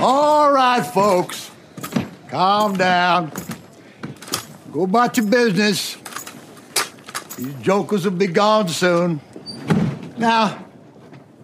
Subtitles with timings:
[0.00, 1.50] All right, folks.
[2.28, 3.32] Calm down.
[4.70, 5.96] Go about your business.
[7.36, 9.20] These jokers will be gone soon.
[10.16, 10.64] Now,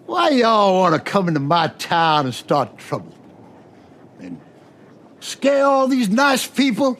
[0.05, 3.13] why y'all want to come into my town and start trouble?
[4.21, 4.39] And
[5.19, 6.97] scare all these nice people?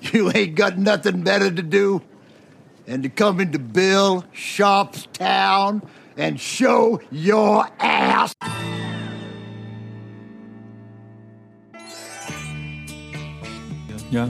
[0.00, 2.00] You ain't got nothing better to do
[2.86, 5.82] than to come into Bill Sharp's town
[6.16, 8.34] and show your ass.
[14.10, 14.28] Ja.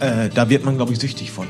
[0.00, 1.46] Äh, da wird man, glaube ich, süchtig von.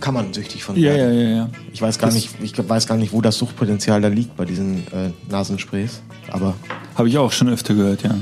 [0.00, 1.20] Kann man süchtig von Ja, ja, werden.
[1.20, 1.50] ja, ja.
[1.72, 4.44] Ich weiß gar Das- nicht, ich weiß gar nicht, wo das Suchtpotenzial da liegt bei
[4.44, 6.00] diesen äh, Nasensprays.
[6.30, 6.54] Aber
[6.94, 8.14] Habe ich auch schon öfter gehört, ja.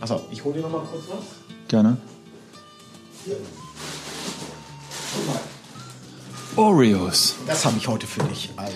[0.00, 1.24] achso, ich hole dir noch mal kurz was.
[1.68, 1.96] Gerne.
[6.56, 7.36] Oreos.
[7.46, 8.50] Das habe ich heute für dich.
[8.56, 8.74] Also,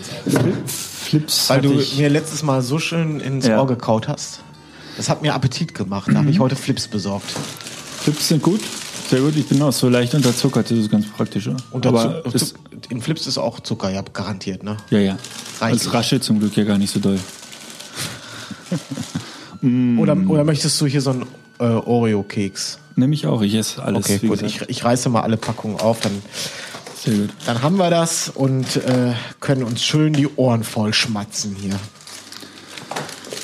[0.66, 1.50] Flips.
[1.50, 3.60] weil du ich, mir letztes Mal so schön ins Ja.
[3.60, 4.41] Ohr gekaut hast.
[4.97, 6.08] Das hat mir Appetit gemacht.
[6.11, 7.30] Da habe ich heute Flips besorgt.
[7.30, 8.61] Flips sind gut.
[9.11, 9.36] Sehr gut.
[9.36, 10.70] Ich bin auch so leicht unterzuckert.
[10.70, 11.48] Das ist ganz praktisch.
[11.70, 12.55] Und Aber es,
[12.89, 14.77] in Flips ist auch Zucker, ja, garantiert, ne?
[14.91, 15.19] ja, ja.
[15.61, 15.83] Reichlich.
[15.83, 17.19] Es raschelt zum Glück ja gar nicht so doll.
[19.98, 21.27] Oder, oder möchtest du hier so einen
[21.58, 22.78] äh, Oreo-Keks?
[22.94, 23.42] Nehme ich auch.
[23.42, 24.05] Ich esse alles.
[24.05, 24.42] Okay, gut.
[24.42, 26.22] Ich, ich reiße mal alle Packungen auf, dann,
[27.02, 27.30] Sehr gut.
[27.47, 31.74] dann haben wir das und äh, können uns schön die Ohren voll schmatzen hier.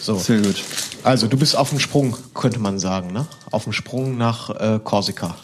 [0.02, 0.18] So.
[0.18, 0.56] Sehr gut.
[1.04, 3.26] Also, du bist auf dem Sprung, könnte man sagen, ne?
[3.52, 5.36] Auf dem Sprung nach äh, Korsika.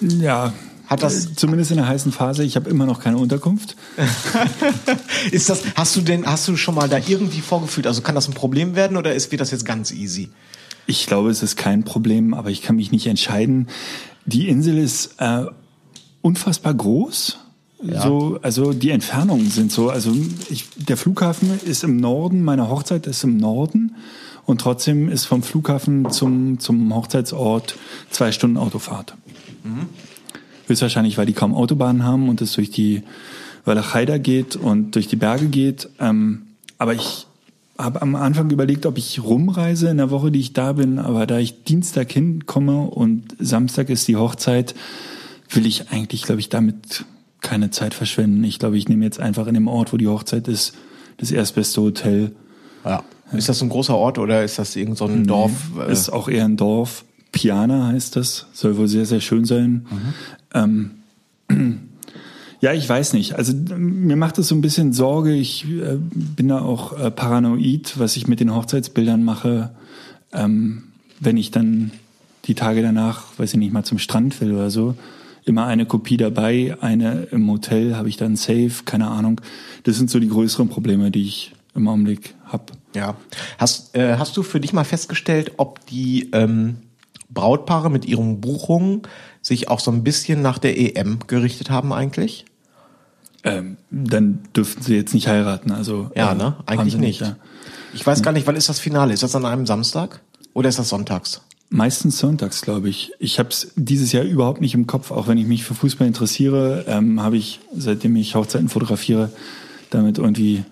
[0.00, 0.52] Ja.
[0.88, 2.42] Hat das- äh, Zumindest in der heißen Phase.
[2.42, 3.76] Ich habe immer noch keine Unterkunft.
[5.30, 7.86] Ist das, hast du denn, hast du schon mal da irgendwie vorgefühlt?
[7.86, 10.30] Also kann das ein Problem werden oder ist, wird das jetzt ganz easy?
[10.86, 13.68] Ich glaube, es ist kein Problem, aber ich kann mich nicht entscheiden.
[14.24, 15.46] Die Insel ist äh,
[16.22, 17.38] unfassbar groß.
[17.82, 19.90] So, also die Entfernungen sind so.
[19.90, 20.12] Also
[20.48, 23.96] ich, der Flughafen ist im Norden, meine Hochzeit ist im Norden
[24.46, 27.76] und trotzdem ist vom Flughafen zum, zum Hochzeitsort
[28.10, 29.14] zwei Stunden Autofahrt.
[30.68, 33.02] Höchstwahrscheinlich, weil die kaum Autobahnen haben und es durch die
[33.64, 35.88] Walachei geht und durch die Berge geht.
[36.00, 36.42] Ähm,
[36.78, 37.26] aber ich
[37.78, 40.98] habe am Anfang überlegt, ob ich rumreise in der Woche, die ich da bin.
[40.98, 44.74] Aber da ich Dienstag hinkomme und Samstag ist die Hochzeit,
[45.50, 47.04] will ich eigentlich, glaube ich, damit
[47.46, 48.42] keine Zeit verschwenden.
[48.44, 50.74] Ich glaube, ich nehme jetzt einfach in dem Ort, wo die Hochzeit ist,
[51.18, 52.32] das erstbeste Hotel.
[52.84, 53.04] Ja.
[53.32, 55.52] Ist das ein großer Ort oder ist das irgend so ein Dorf?
[55.78, 57.04] Äh, Ist auch eher ein Dorf.
[57.32, 58.46] Piana heißt das.
[58.52, 59.86] Soll wohl sehr, sehr schön sein.
[60.54, 60.90] Ähm,
[62.60, 63.34] ja, ich weiß nicht.
[63.34, 65.32] Also mir macht es so ein bisschen Sorge.
[65.32, 69.70] Ich äh, bin da auch äh, paranoid, was ich mit den Hochzeitsbildern mache.
[70.32, 70.84] Ähm,
[71.20, 71.92] wenn ich dann
[72.44, 74.94] die Tage danach, weiß ich nicht, mal zum Strand will oder so,
[75.46, 79.40] immer eine Kopie dabei, eine im Hotel, habe ich dann safe, keine Ahnung.
[79.84, 82.64] Das sind so die größeren Probleme, die ich im Augenblick habe.
[82.94, 83.16] Ja.
[83.56, 86.76] Hast, äh, hast du für dich mal festgestellt, ob die ähm,
[87.30, 89.02] Brautpaare mit ihren Buchungen
[89.40, 92.44] sich auch so ein bisschen nach der EM gerichtet haben eigentlich?
[93.44, 95.70] Ähm, dann dürften sie jetzt nicht heiraten.
[95.70, 96.56] Also Ja, äh, ne?
[96.66, 97.20] Eigentlich sie nicht.
[97.20, 97.36] ja.
[97.94, 99.14] Ich weiß gar nicht, wann ist das Finale?
[99.14, 100.20] Ist das an einem Samstag
[100.54, 101.42] oder ist das sonntags?
[101.68, 103.12] Meistens sonntags, glaube ich.
[103.18, 105.10] Ich habe es dieses Jahr überhaupt nicht im Kopf.
[105.10, 109.30] Auch wenn ich mich für Fußball interessiere, ähm, habe ich, seitdem ich Hochzeiten fotografiere,
[109.90, 110.64] damit irgendwie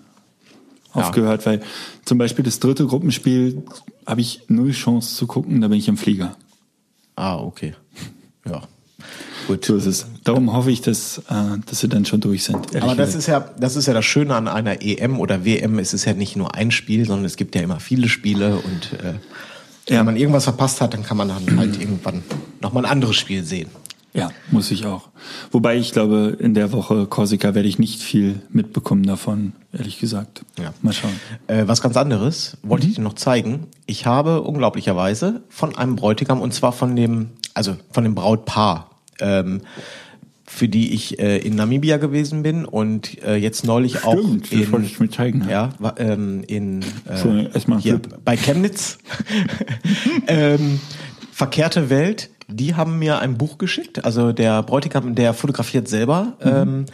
[0.92, 1.46] aufgehört.
[1.46, 1.62] Weil
[2.04, 3.62] zum Beispiel das dritte Gruppenspiel
[4.06, 6.36] habe ich null Chance zu gucken, da bin ich im Flieger.
[7.16, 7.74] Ah, okay.
[8.46, 8.62] Ja.
[9.46, 9.64] Gut.
[9.64, 10.06] So ist es.
[10.22, 12.76] Darum hoffe ich, dass, äh, dass sie dann schon durch sind.
[12.76, 15.78] Aber das ist ja, das ist ja das Schöne an einer EM oder WM.
[15.78, 18.92] Es ist ja nicht nur ein Spiel, sondern es gibt ja immer viele Spiele und
[19.00, 19.14] äh,
[19.88, 19.98] Ja.
[19.98, 22.22] wenn man irgendwas verpasst hat, dann kann man dann halt irgendwann
[22.62, 23.68] nochmal ein anderes Spiel sehen.
[24.14, 25.08] Ja, muss ich auch.
[25.50, 30.44] Wobei ich glaube, in der Woche Korsika werde ich nicht viel mitbekommen davon, ehrlich gesagt.
[30.56, 30.72] Ja.
[30.82, 31.18] Mal schauen.
[31.48, 33.66] Äh, was ganz anderes wollte ich dir noch zeigen.
[33.86, 39.62] Ich habe unglaublicherweise von einem Bräutigam und zwar von dem, also von dem Brautpaar, ähm,
[40.46, 44.60] für die ich äh, in Namibia gewesen bin und äh, jetzt neulich auch Stimmt, das
[44.60, 45.70] in, wollte ich mir zeigen, ja.
[45.96, 48.98] Ähm, in äh, erstmal hier bei Chemnitz.
[50.26, 50.80] ähm,
[51.32, 52.30] Verkehrte Welt.
[52.46, 54.04] Die haben mir ein Buch geschickt.
[54.04, 56.84] Also der Bräutigam, der fotografiert selber ähm,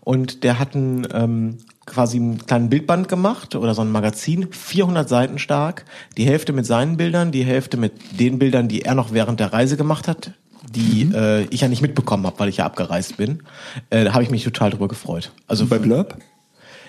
[0.00, 5.08] und der hat ein, ähm, quasi einen kleinen Bildband gemacht oder so ein Magazin, 400
[5.08, 5.84] Seiten stark.
[6.16, 9.52] Die Hälfte mit seinen Bildern, die Hälfte mit den Bildern, die er noch während der
[9.52, 10.32] Reise gemacht hat,
[10.74, 13.42] die äh, ich ja nicht mitbekommen habe, weil ich ja abgereist bin.
[13.90, 15.32] Äh, da habe ich mich total drüber gefreut.
[15.46, 16.16] Also Bei Blurb?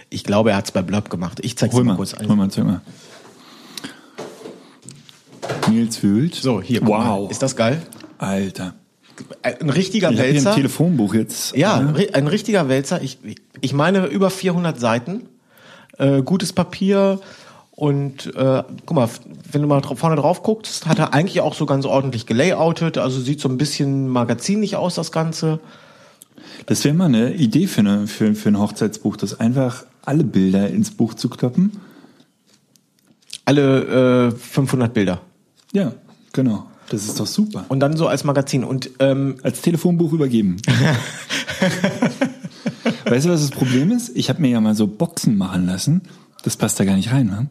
[0.09, 1.39] ich glaube, er hat es bei Blurb gemacht.
[1.41, 2.27] Ich zeig's Hol dir mal mal, kurz ein.
[2.27, 2.81] hol mal, zeig mal.
[5.69, 6.35] Nils Wühlt.
[6.35, 6.81] So, hier.
[6.85, 6.89] Wow.
[7.23, 7.31] Mal.
[7.31, 7.81] Ist das geil?
[8.17, 8.73] Alter.
[9.43, 10.49] Ein richtiger Ich habe hier Wälzer.
[10.51, 11.55] ein Telefonbuch jetzt.
[11.55, 13.01] Ja, ein ri- ein richtiger Wälzer.
[13.01, 13.19] Ich,
[13.61, 15.27] ich meine über 400 Seiten.
[15.97, 17.19] äh, gutes Papier
[17.81, 19.09] und äh, guck mal,
[19.51, 23.19] wenn du mal vorne drauf guckst, hat er eigentlich auch so ganz ordentlich gelayoutet, also
[23.19, 25.59] sieht so ein bisschen magazinlich aus, das Ganze.
[26.67, 30.69] Das wäre mal eine Idee für, eine, für, für ein Hochzeitsbuch, das einfach alle Bilder
[30.69, 31.71] ins Buch zu kloppen.
[33.45, 35.21] Alle äh, 500 Bilder.
[35.73, 35.93] Ja,
[36.33, 36.67] genau.
[36.89, 37.65] Das ist doch super.
[37.67, 38.63] Und dann so als Magazin.
[38.63, 40.57] Und ähm, Als Telefonbuch übergeben.
[43.05, 44.15] weißt du, was das Problem ist?
[44.15, 46.01] Ich habe mir ja mal so Boxen machen lassen.
[46.43, 47.47] Das passt da gar nicht rein, ne?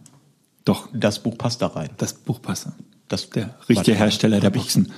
[0.71, 1.91] Doch, das Buch passt da rein.
[1.97, 2.67] das Buch passt.
[2.67, 2.73] da.
[3.09, 4.93] Das, Der richtige Hersteller der Boxen.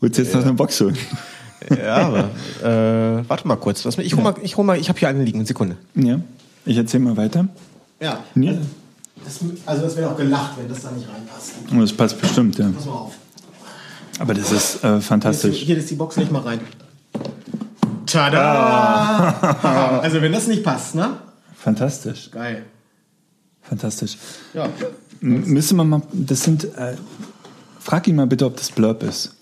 [0.00, 0.96] Willst du jetzt noch eine Box holen?
[1.76, 2.30] Ja, aber
[2.62, 3.84] äh, warte mal kurz.
[3.84, 5.44] Mich, ich hol mal, ich hol mal, ich habe hier eine liegen.
[5.44, 5.76] Sekunde.
[5.96, 6.20] Ja.
[6.64, 7.48] Ich erzähle mal weiter.
[7.98, 8.22] Ja.
[8.36, 8.52] Ja.
[9.24, 11.54] Das, also das wäre auch gelacht, wenn das da nicht reinpasst.
[11.74, 12.68] Oh, Das passt bestimmt, ja.
[12.70, 13.14] Pass mal auf.
[14.20, 15.56] Aber das ist äh, Hier, fantastisch.
[15.56, 16.60] hier ist die Box nicht mal rein.
[18.06, 19.98] Tada!
[20.02, 21.16] Also wenn das nicht passt, ne?
[21.56, 22.30] Fantastisch.
[22.30, 22.64] Geil.
[23.62, 24.16] Fantastisch.
[24.54, 24.68] Ja.
[25.22, 26.96] M müsste man mal, das sind, äh,
[27.80, 29.34] frag ihn mal bitte, ob das Blurb ist.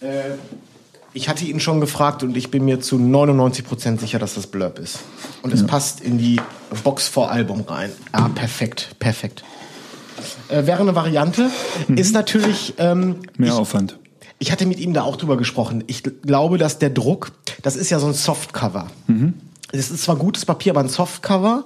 [0.00, 0.34] Äh,
[1.12, 4.78] ich hatte ihn schon gefragt und ich bin mir zu 99% sicher, dass das Blurb
[4.78, 4.98] ist.
[5.42, 6.40] Und es passt in die
[6.84, 7.90] Box vor Album rein.
[8.12, 9.42] Ja, perfekt, perfekt.
[10.48, 11.50] Äh, wäre eine Variante.
[11.88, 12.74] Ist natürlich.
[12.76, 13.98] Ähm, Mehr ich, Aufwand.
[14.38, 15.84] ich hatte mit ihm da auch drüber gesprochen.
[15.86, 17.32] Ich glaube, dass der Druck,
[17.62, 18.88] das ist ja so ein Softcover.
[19.72, 21.64] Es ist zwar gutes Papier, aber ein Softcover.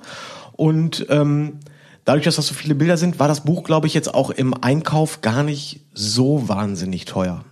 [0.52, 1.58] Und ähm,
[2.10, 4.52] dadurch, dass das so viele Bilder sind, war das Buch, glaube ich, jetzt auch im
[4.52, 7.44] Einkauf gar nicht so wahnsinnig teuer.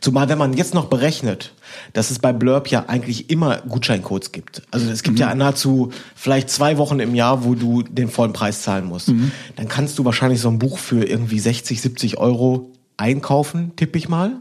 [0.00, 1.52] Zumal, wenn man jetzt noch berechnet,
[1.94, 4.62] dass es bei Blurb ja eigentlich immer Gutscheincodes gibt.
[4.70, 8.62] Also es gibt ja nahezu vielleicht zwei Wochen im Jahr, wo du den vollen Preis
[8.62, 9.08] zahlen musst.
[9.56, 14.08] Dann kannst du wahrscheinlich so ein Buch für irgendwie 60, 70 Euro einkaufen, tippe ich
[14.08, 14.36] mal.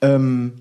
[0.00, 0.52] Ähm,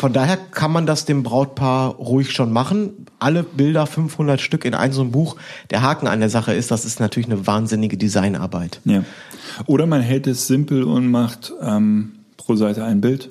[0.00, 3.06] von daher kann man das dem Brautpaar ruhig schon machen.
[3.18, 5.36] Alle Bilder, 500 Stück in ein so ein Buch.
[5.68, 8.80] Der Haken an der Sache ist, das ist natürlich eine wahnsinnige Designarbeit.
[8.86, 9.04] Ja.
[9.66, 13.28] Oder man hält es simpel und macht ähm, pro Seite ein Bild.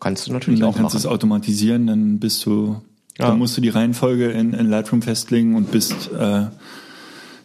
[0.00, 1.14] Kannst du Und natürlich dann auch kannst du es machen.
[1.14, 2.82] automatisieren, dann bist du,
[3.18, 3.28] Ja.
[3.28, 6.46] dann musst du die Reihenfolge in, in Lightroom festlegen und bist äh,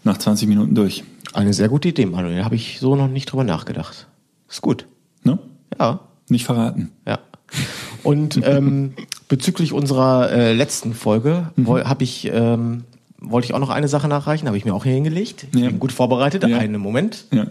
[0.04, 1.06] nach 20 Minuten durch.
[1.34, 2.40] Eine sehr gute Idee, Manuel.
[2.40, 4.08] Da habe ich so noch nicht drüber nachgedacht.
[4.50, 4.88] Ist gut.
[5.24, 5.40] Ne?
[5.80, 6.92] Ja, Nicht verraten.
[7.08, 7.20] ja.
[8.04, 8.94] Und ähm,
[9.28, 11.68] bezüglich unserer äh, letzten Folge Mhm.
[11.68, 12.84] habe ich ähm,
[13.22, 15.46] wollte ich auch noch eine Sache nachreichen, habe ich mir auch hier hingelegt.
[15.54, 15.68] Ich Ja.
[15.68, 16.44] bin gut vorbereitet.
[16.48, 16.58] Ja.
[16.58, 17.26] Einen Moment.
[17.32, 17.48] Ja.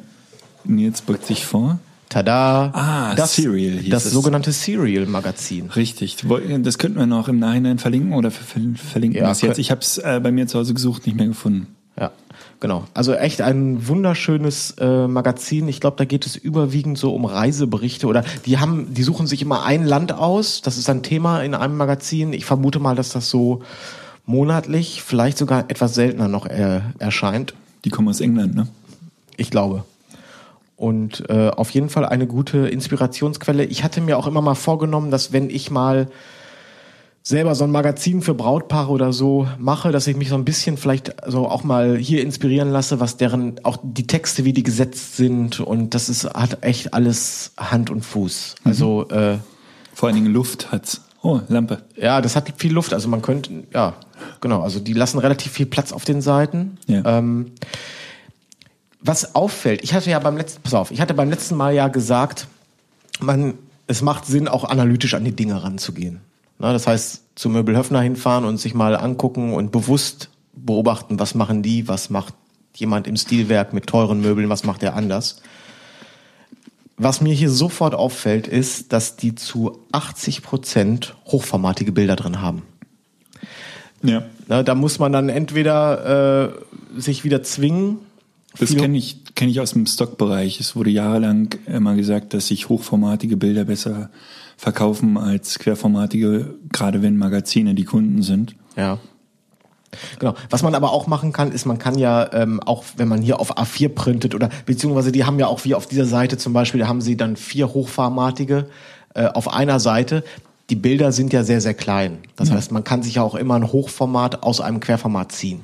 [0.65, 1.79] Nils beugt sich vor.
[2.09, 2.71] Tada.
[2.73, 4.13] Ah, das, Serial hieß Das es.
[4.13, 5.69] sogenannte Serial-Magazin.
[5.77, 6.17] Richtig.
[6.63, 8.45] Das könnten wir noch im Nachhinein verlinken oder ver
[8.77, 9.59] verlinken Ja, es jetzt.
[9.59, 11.67] Ich habe es äh, bei mir zu Hause gesucht, nicht mehr gefunden.
[12.01, 12.11] Ja,
[12.61, 12.85] genau.
[12.95, 15.69] Also echt ein wunderschönes äh, Magazin.
[15.69, 19.43] Ich glaube, da geht es überwiegend so um Reiseberichte oder die haben, die suchen sich
[19.43, 20.63] immer ein Land aus.
[20.63, 22.33] Das ist ein Thema in einem Magazin.
[22.33, 23.63] Ich vermute mal, dass das so
[24.27, 27.55] monatlich, vielleicht sogar etwas seltener noch äh, erscheint.
[27.85, 28.69] Die kommen aus England, ne?
[29.37, 29.85] Ich glaube.
[30.77, 33.65] Und äh, auf jeden Fall eine gute Inspirationsquelle.
[33.65, 36.09] Ich hatte mir auch immer mal vorgenommen, dass wenn ich mal
[37.29, 40.79] selber so ein Magazin für Brautpaare oder so mache, dass ich mich so ein bisschen
[40.79, 45.19] vielleicht so auch mal hier inspirieren lasse, was deren, auch die Texte, wie die gesetzt
[45.19, 48.55] sind und das ist, hat echt alles Hand und Fuß.
[48.65, 49.37] Also, äh,
[49.93, 51.03] Vor allen Dingen Luft hat's.
[51.21, 51.83] Oh, Lampe.
[51.97, 52.95] ja, das hat viel Luft.
[52.95, 53.93] Also man könnte, ja,
[54.41, 54.63] genau.
[54.63, 56.79] Also die lassen relativ viel Platz auf den Seiten.
[56.87, 57.19] Ja.
[57.19, 57.53] Ähm,
[59.03, 61.89] was auffällt, ich hatte ja beim letzten, pass auf, ich hatte beim letzten Mal ja
[61.89, 62.49] gesagt,
[63.21, 63.53] man,
[63.87, 66.21] es macht Sinn, auch analytisch an die Dinge ranzugehen.
[66.59, 71.63] Na, das heißt, zu Möbelhöfner hinfahren und sich mal angucken und bewusst beobachten, was machen
[71.63, 72.35] die, was macht
[72.75, 75.41] jemand im Stilwerk mit teuren Möbeln, was macht er anders.
[76.97, 82.63] Was mir hier sofort auffällt, ist, dass die zu 80 Prozent hochformatige Bilder drin haben.
[84.03, 84.25] Ja.
[84.49, 86.53] Na, da muss man dann entweder
[86.97, 87.99] äh, sich wieder zwingen.
[88.59, 90.59] Das kenne ich, kenn ich aus dem Stockbereich.
[90.59, 94.11] Es wurde jahrelang immer gesagt, dass sich hochformatige Bilder besser
[94.57, 98.57] verkaufen als querformatige, gerade wenn Magazine die Kunden sind.
[98.77, 98.99] Ja.
[100.19, 100.35] Genau.
[100.51, 103.41] Was man aber auch machen kann, ist, man kann ja ähm, auch, wenn man hier
[103.41, 106.81] auf A4 printet oder beziehungsweise die haben ja auch wie auf dieser Seite zum Beispiel,
[106.81, 108.67] da haben sie dann vier hochformatige
[109.15, 110.25] äh, auf einer Seite.
[110.71, 112.19] Die Bilder sind ja sehr, sehr klein.
[112.37, 115.61] Das heißt, man kann sich ja auch immer ein Hochformat aus einem Querformat ziehen.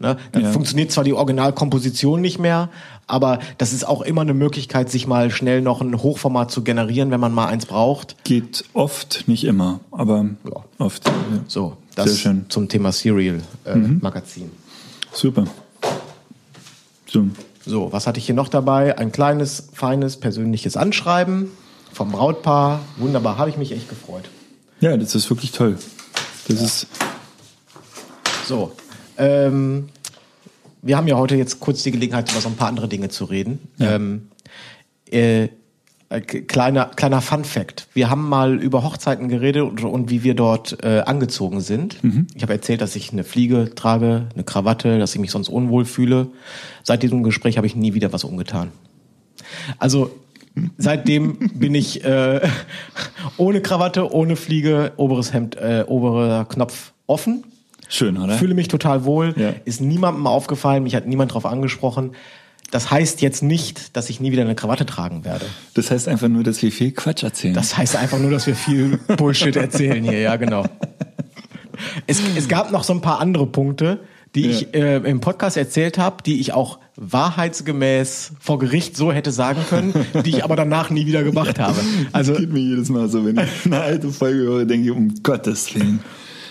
[0.00, 0.16] Ne?
[0.32, 0.52] Dann Ja.
[0.52, 2.68] funktioniert zwar die Originalkomposition nicht mehr,
[3.06, 7.10] aber das ist auch immer eine Möglichkeit, sich mal schnell noch ein Hochformat zu generieren,
[7.10, 8.16] wenn man mal eins braucht.
[8.24, 10.64] Geht oft, nicht immer, aber Ja.
[10.78, 11.06] oft.
[11.06, 11.12] Ja.
[11.46, 12.46] So, das Sehr schön.
[12.48, 14.50] zum Thema Serial äh, Magazin.
[15.12, 15.44] Super.
[17.10, 17.26] So.
[17.66, 18.98] So, was hatte ich hier noch dabei?
[18.98, 21.50] Ein kleines, feines, persönliches Anschreiben
[21.92, 22.80] vom Brautpaar.
[22.98, 24.28] Wunderbar, habe ich mich echt gefreut.
[24.80, 25.78] Ja, das ist wirklich toll.
[26.48, 26.86] Das ist,
[28.46, 28.72] So,
[29.18, 29.88] ähm,
[30.82, 33.24] wir haben ja heute jetzt kurz die Gelegenheit, über so ein paar andere Dinge zu
[33.24, 33.58] reden.
[33.78, 33.94] Ja.
[33.96, 34.28] Ähm,
[35.10, 35.48] äh,
[36.20, 37.88] kleiner, kleiner Fun Fact.
[37.94, 41.98] Wir haben mal über Hochzeiten geredet und, und wie wir dort äh, angezogen sind.
[42.34, 45.84] Ich habe erzählt, dass ich eine Fliege trage, eine Krawatte, dass ich mich sonst unwohl
[45.84, 46.28] fühle.
[46.82, 48.70] Seit diesem Gespräch habe ich nie wieder was umgetan.
[49.78, 50.10] Also
[50.78, 52.40] seitdem bin ich äh,
[53.36, 57.44] ohne Krawatte, ohne Fliege, oberes Hemd, äh, oberer Knopf offen.
[57.94, 58.34] Schön, oder?
[58.38, 59.34] Fühle mich total wohl.
[59.36, 59.54] Ja.
[59.64, 62.12] Ist niemandem aufgefallen, mich hat niemand drauf angesprochen.
[62.72, 65.44] Das heißt jetzt nicht, dass ich nie wieder eine Krawatte tragen werde.
[65.74, 67.54] Das heißt einfach nur, dass wir viel Quatsch erzählen.
[67.54, 70.64] Das heißt einfach nur, dass wir viel Bullshit erzählen hier, ja, genau.
[72.08, 74.00] Es, es gab noch so ein paar andere Punkte,
[74.34, 74.50] die Ja.
[74.50, 79.60] ich äh, im Podcast erzählt habe, die ich auch wahrheitsgemäß vor Gericht so hätte sagen
[79.68, 81.80] können, die ich aber danach nie wieder gemacht habe.
[82.12, 84.90] Also das geht mir jedes Mal so, wenn ich eine alte Folge höre, denke ich,
[84.96, 86.00] um Gottes Willen.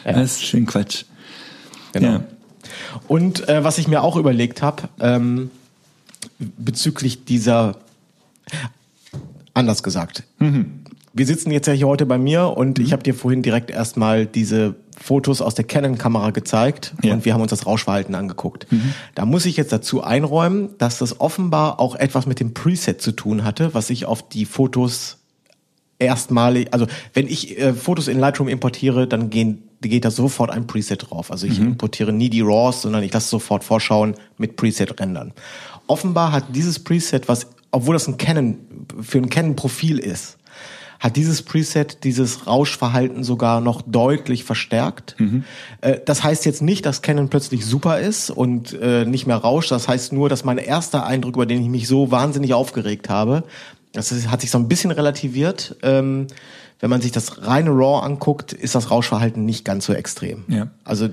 [0.05, 1.03] Das ist schön Quatsch.
[1.93, 2.07] Genau.
[2.07, 2.23] Ja.
[3.07, 5.50] Und äh, was ich mir auch überlegt habe, ähm,
[6.57, 7.77] bezüglich dieser,
[9.53, 10.23] anders gesagt,
[11.13, 14.25] wir sitzen jetzt ja hier heute bei mir und ich habe dir vorhin direkt erstmal
[14.25, 17.13] diese Fotos aus der Canon-Kamera gezeigt Ja.
[17.13, 18.67] und wir haben uns das Rauschverhalten angeguckt.
[19.15, 23.12] Da muss ich jetzt dazu einräumen, dass das offenbar auch etwas mit dem Preset zu
[23.12, 25.17] tun hatte, was ich auf die Fotos
[26.00, 30.67] erstmalig, also wenn ich äh, Fotos in Lightroom importiere, dann gehen, geht da sofort ein
[30.67, 31.31] Preset drauf.
[31.31, 35.33] Also ich importiere nie die RAWs, sondern ich lasse sofort vorschauen mit Preset rendern.
[35.87, 38.57] Offenbar hat dieses Preset, was, obwohl das ein Canon,
[39.01, 40.37] für ein Canon-Profil ist,
[40.99, 45.17] hat dieses Preset dieses Rauschverhalten sogar noch deutlich verstärkt.
[45.81, 49.71] Äh, Das heißt jetzt nicht, dass Canon plötzlich super ist und äh, nicht mehr rauscht.
[49.71, 53.43] Das heißt nur, dass mein erster Eindruck, über den ich mich so wahnsinnig aufgeregt habe,
[53.91, 55.75] das hat sich so ein bisschen relativiert.
[56.83, 60.43] Wenn man sich das reine RAW anguckt, ist das Rauschverhalten nicht ganz so extrem.
[60.49, 60.67] Ja.
[60.83, 61.07] Also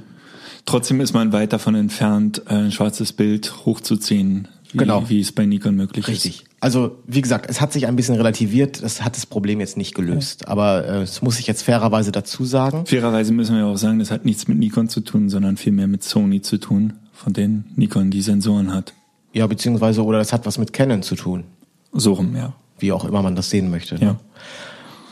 [0.66, 5.08] Trotzdem ist man weit davon entfernt, äh, ein schwarzes Bild hochzuziehen, wie, Genau.
[5.08, 6.44] wie es bei Nikon möglich Richtig.
[6.58, 8.82] Also wie gesagt, es hat sich ein bisschen relativiert.
[8.82, 10.48] Das hat das Problem jetzt nicht gelöst.
[10.48, 12.82] Aber äh, das muss ich jetzt fairerweise dazu sagen.
[12.82, 12.88] ist.
[12.90, 16.02] Fairerweise müssen wir auch sagen, das hat nichts mit Nikon zu tun, sondern vielmehr mit
[16.02, 18.92] Sony zu tun, von denen Nikon die Sensoren hat.
[19.32, 21.44] Ja, beziehungsweise oder das hat was mit Canon zu tun,
[21.92, 22.54] So rum, ja.
[22.80, 23.94] wie auch immer man das sehen möchte.
[23.94, 24.00] Ne?
[24.04, 24.16] Ja.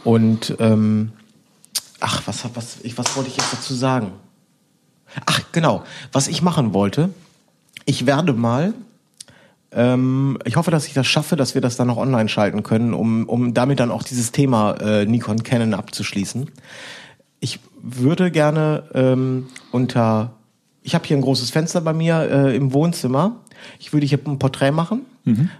[0.08, 1.12] Und ähm,
[2.00, 4.12] ach, was hab- was ich was wollte ich jetzt dazu sagen?
[5.26, 7.10] Ach, genau, was ich machen wollte,
[7.84, 8.72] ich werde mal
[9.70, 12.94] ähm, ich hoffe, dass ich das schaffe, dass wir das dann noch online schalten können,
[12.94, 16.50] um, um damit dann auch dieses Thema äh, Nikon Canon abzuschließen.
[17.40, 20.32] Ich würde gerne ähm, unter,
[20.82, 23.36] ich habe hier ein großes Fenster bei mir äh, im Wohnzimmer.
[23.78, 25.02] Ich würde hier ein Porträt machen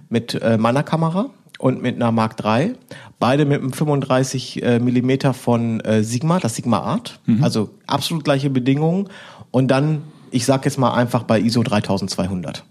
[0.09, 1.28] mit äh, meiner Kamera
[1.59, 2.75] und mit einer Mark III.
[3.19, 7.21] Beide mit einem 35 äh, Millimeter von äh, Sigma, das Sigma Art.
[7.43, 9.09] Also absolut gleiche Bedingungen.
[9.50, 12.65] Und dann, ich sag jetzt mal einfach bei ISO 3200.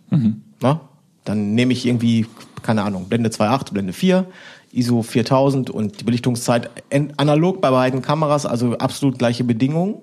[0.62, 0.82] Na?
[1.26, 2.26] Dann nehme ich irgendwie,
[2.64, 4.26] keine Ahnung, Blende 2.8, Blende 4,
[4.72, 6.70] ISO 4000 und die Belichtungszeit
[7.18, 9.96] analog bei beiden Kameras, also absolut gleiche Bedingungen.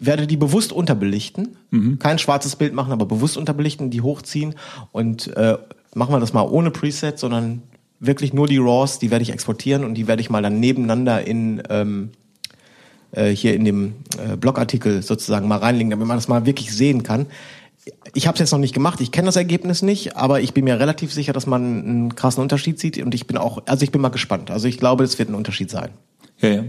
[0.00, 1.56] Werde die bewusst unterbelichten,
[1.98, 4.54] kein schwarzes Bild machen, aber bewusst unterbelichten, die hochziehen
[4.92, 5.58] und äh,
[5.94, 7.62] machen wir das mal ohne Preset, sondern
[8.00, 11.26] wirklich nur die RAWs, die werde ich exportieren und die werde ich mal dann nebeneinander
[11.26, 12.10] in ähm,
[13.12, 17.02] äh, hier in dem äh, Blogartikel sozusagen mal reinlegen, damit man das mal wirklich sehen
[17.02, 17.26] kann.
[18.12, 20.64] Ich habe es jetzt noch nicht gemacht, ich kenne das Ergebnis nicht, aber ich bin
[20.64, 23.90] mir relativ sicher, dass man einen krassen Unterschied sieht und ich bin auch, also ich
[23.90, 24.50] bin mal gespannt.
[24.50, 25.90] Also ich glaube, es wird ein Unterschied sein.
[26.40, 26.64] Ja, ja.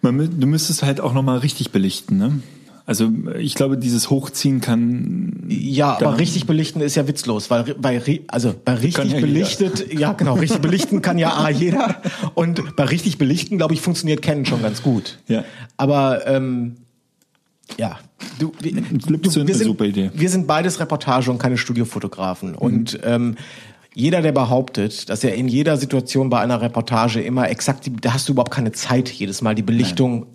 [0.00, 2.40] Man, du müsstest halt auch nochmal richtig belichten, ne?
[2.88, 5.44] Also ich glaube, dieses Hochziehen kann.
[5.46, 9.20] Ja, aber richtig belichten ist ja witzlos, weil bei also bei richtig ja jeder.
[9.20, 12.00] belichtet, ja genau, richtig belichten kann ja A jeder
[12.34, 15.18] und bei richtig belichten, glaube ich, funktioniert Canon schon ganz gut.
[15.28, 15.44] Ja.
[15.76, 16.76] Aber ähm,
[17.76, 17.98] ja,
[18.38, 20.10] du, wir, du, sind wir, eine sind, super Idee.
[20.14, 23.36] wir sind beides Reportage und keine Studiofotografen und ähm,
[23.92, 28.14] jeder, der behauptet, dass er in jeder Situation bei einer Reportage immer exakt, die, da
[28.14, 30.28] hast du überhaupt keine Zeit, jedes Mal die Belichtung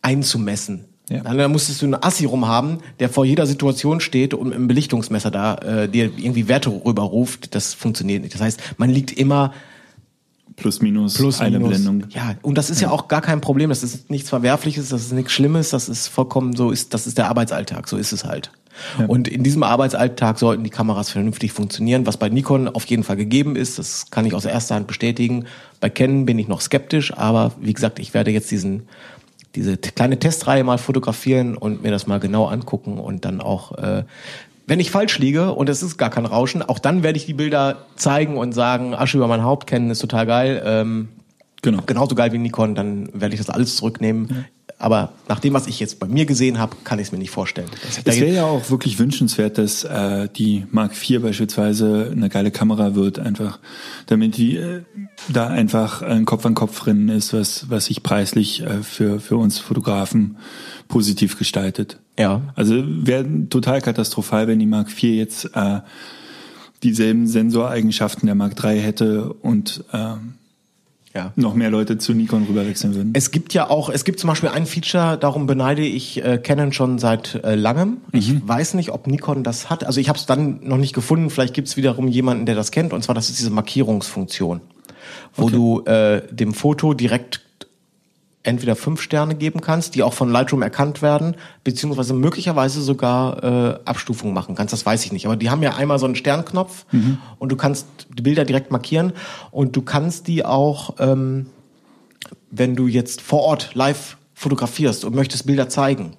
[0.00, 0.86] einzumessen.
[1.10, 1.22] Ja.
[1.22, 5.32] Dann, musstest du einen Assi rumhaben, der vor jeder Situation steht und mit einem Belichtungsmesser
[5.32, 7.54] da äh, dir irgendwie Werte rüberruft.
[7.56, 8.34] Das funktioniert nicht.
[8.34, 9.52] Das heißt, man liegt immer
[10.56, 11.82] Plus minus, plus eine minus.
[11.82, 12.10] Blendung.
[12.10, 12.90] Ja, und das ist ja.
[12.90, 13.70] auch gar kein Problem.
[13.70, 17.16] Das ist nichts Verwerfliches, das ist nichts Schlimmes, das ist vollkommen so, ist, das ist
[17.16, 18.52] der Arbeitsalltag, so ist es halt.
[19.08, 23.16] Und in diesem Arbeitsalltag sollten die Kameras vernünftig funktionieren, was bei Nikon auf jeden Fall
[23.16, 23.78] gegeben ist.
[23.78, 25.46] Das kann ich aus erster Hand bestätigen.
[25.80, 28.84] Bei Canon bin ich noch skeptisch, aber wie gesagt, ich werde jetzt diesen
[29.54, 34.04] diese kleine Testreihe mal fotografieren und mir das mal genau angucken und dann auch, äh,
[34.66, 37.34] wenn ich falsch liege und es ist gar kein Rauschen, auch dann werde ich die
[37.34, 40.62] Bilder zeigen und sagen, Asche über mein Haupt kennen ist total geil.
[40.64, 41.08] Ähm,
[41.62, 41.82] Genau.
[41.84, 44.46] genauso geil wie Nikon, dann werde ich das alles zurücknehmen.
[44.80, 47.30] Aber nach dem, was ich jetzt bei mir gesehen habe, kann ich es mir nicht
[47.30, 47.68] vorstellen.
[48.06, 52.94] Es wäre ja auch wirklich wünschenswert, dass äh, die Mark IV beispielsweise eine geile Kamera
[52.94, 53.58] wird, einfach,
[54.06, 54.80] damit die äh,
[55.28, 59.36] da einfach ein Kopf an Kopf Rennen ist, was was sich preislich äh, für für
[59.36, 60.38] uns Fotografen
[60.88, 61.98] positiv gestaltet.
[62.18, 62.40] Ja.
[62.56, 65.80] Also wäre total katastrophal, wenn die Mark IV jetzt äh,
[66.82, 70.14] dieselben Sensoreigenschaften der Mark III hätte und äh,
[71.14, 71.32] ja.
[71.36, 73.10] noch mehr Leute zu Nikon rüberwechseln würden.
[73.14, 76.72] Es gibt ja auch, es gibt zum Beispiel ein Feature, darum beneide ich äh, Canon
[76.72, 77.98] schon seit äh, langem.
[78.12, 79.84] Ich weiß nicht, ob Nikon das hat.
[79.84, 81.30] Also ich habe es dann noch nicht gefunden.
[81.30, 82.92] Vielleicht gibt es wiederum jemanden, der das kennt.
[82.92, 84.60] Und zwar, das ist diese Markierungsfunktion,
[85.34, 85.52] wo Okay.
[85.52, 87.40] du äh, dem Foto direkt
[88.42, 93.78] entweder fünf Sterne geben kannst, die auch von Lightroom erkannt werden, beziehungsweise möglicherweise sogar äh,
[93.84, 94.72] Abstufungen machen kannst.
[94.72, 95.26] Das weiß ich nicht.
[95.26, 96.86] Aber die haben ja einmal so einen Sternknopf
[97.38, 99.12] und du kannst die Bilder direkt markieren
[99.50, 101.46] und du kannst die auch, ähm,
[102.50, 106.14] wenn du jetzt vor Ort live fotografierst und möchtest Bilder zeigen.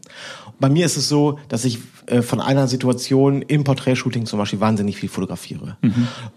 [0.62, 4.60] Bei mir ist es so, dass ich äh, von einer Situation im Porträtshooting zum Beispiel
[4.60, 5.78] wahnsinnig viel fotografiere.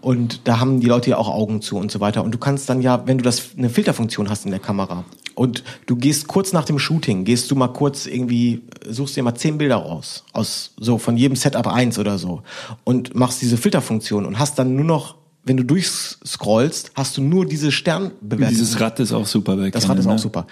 [0.01, 2.23] Und da haben die Leute ja auch Augen zu und so weiter.
[2.23, 5.05] Und du kannst dann ja, wenn du das eine Filterfunktion hast in der Kamera
[5.35, 9.35] und du gehst kurz nach dem Shooting, gehst du mal kurz irgendwie, suchst dir mal
[9.35, 12.41] zehn Bilder raus, aus so von jedem Setup eins oder so
[12.83, 15.15] und machst diese Filterfunktion und hast dann nur noch
[15.47, 18.49] wenn du durchscrollst, hast du nur diese Sternbewertung.
[18.49, 20.17] Dieses Rad ist auch super bei Das Rad ist auch ne?
[20.17, 20.47] super.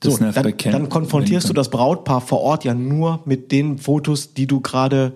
[0.00, 4.32] Das So, dann, dann konfrontierst du das Brautpaar vor Ort ja nur mit den Fotos,
[4.34, 5.12] die du gerade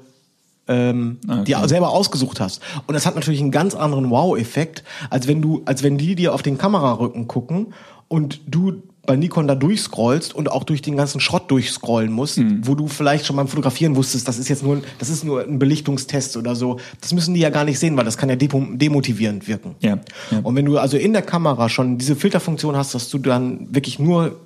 [0.66, 1.44] ähm, Okay.
[1.44, 2.60] dir selber ausgesucht hast.
[2.86, 6.32] Und das hat natürlich einen ganz anderen Wow-Effekt, als wenn du, als wenn die dir
[6.34, 7.74] auf den Kamerarücken gucken
[8.08, 12.66] und du bei Nikon da durchscrollst und auch durch den ganzen Schrott durchscrollen musst, Mhm.
[12.66, 15.42] wo du vielleicht schon beim Fotografieren wusstest, das ist jetzt nur, ein- das ist nur
[15.42, 16.78] ein Belichtungstest oder so.
[17.02, 19.74] Das müssen die ja gar nicht sehen, weil das kann ja demotivierend wirken.
[19.80, 19.98] Ja,
[20.30, 20.38] ja.
[20.42, 23.98] Und wenn du also in der Kamera schon diese Filterfunktion hast, dass du dann wirklich
[23.98, 24.36] nur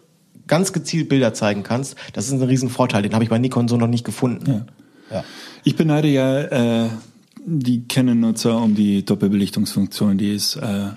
[0.48, 3.02] ganz gezielt Bilder zeigen kannst, das ist ein riesen Vorteil.
[3.02, 4.66] Den habe ich bei Nikon so noch nicht gefunden.
[5.10, 5.24] Ja.
[5.64, 6.40] Ich beneide ja
[6.84, 6.88] äh,
[7.44, 10.18] die Canon-Nutzer um die Doppelbelichtungsfunktion.
[10.18, 10.88] Die ist äh,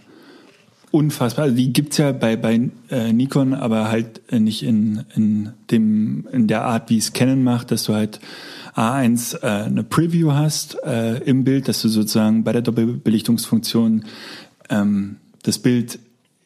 [0.91, 1.45] unfassbar.
[1.45, 6.47] Also die gibt's ja bei, bei äh, Nikon, aber halt nicht in, in, dem, in
[6.47, 8.19] der Art, wie es Canon macht, dass du halt
[8.75, 14.05] A1 äh, eine Preview hast äh, im Bild, dass du sozusagen bei der Doppelbelichtungsfunktion
[14.69, 15.99] ähm, das Bild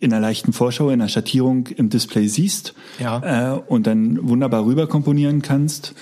[0.05, 3.55] in einer leichten Vorschau, in einer Schattierung im Display siehst Ja.
[3.55, 5.93] äh, und dann wunderbar rüber komponieren kannst.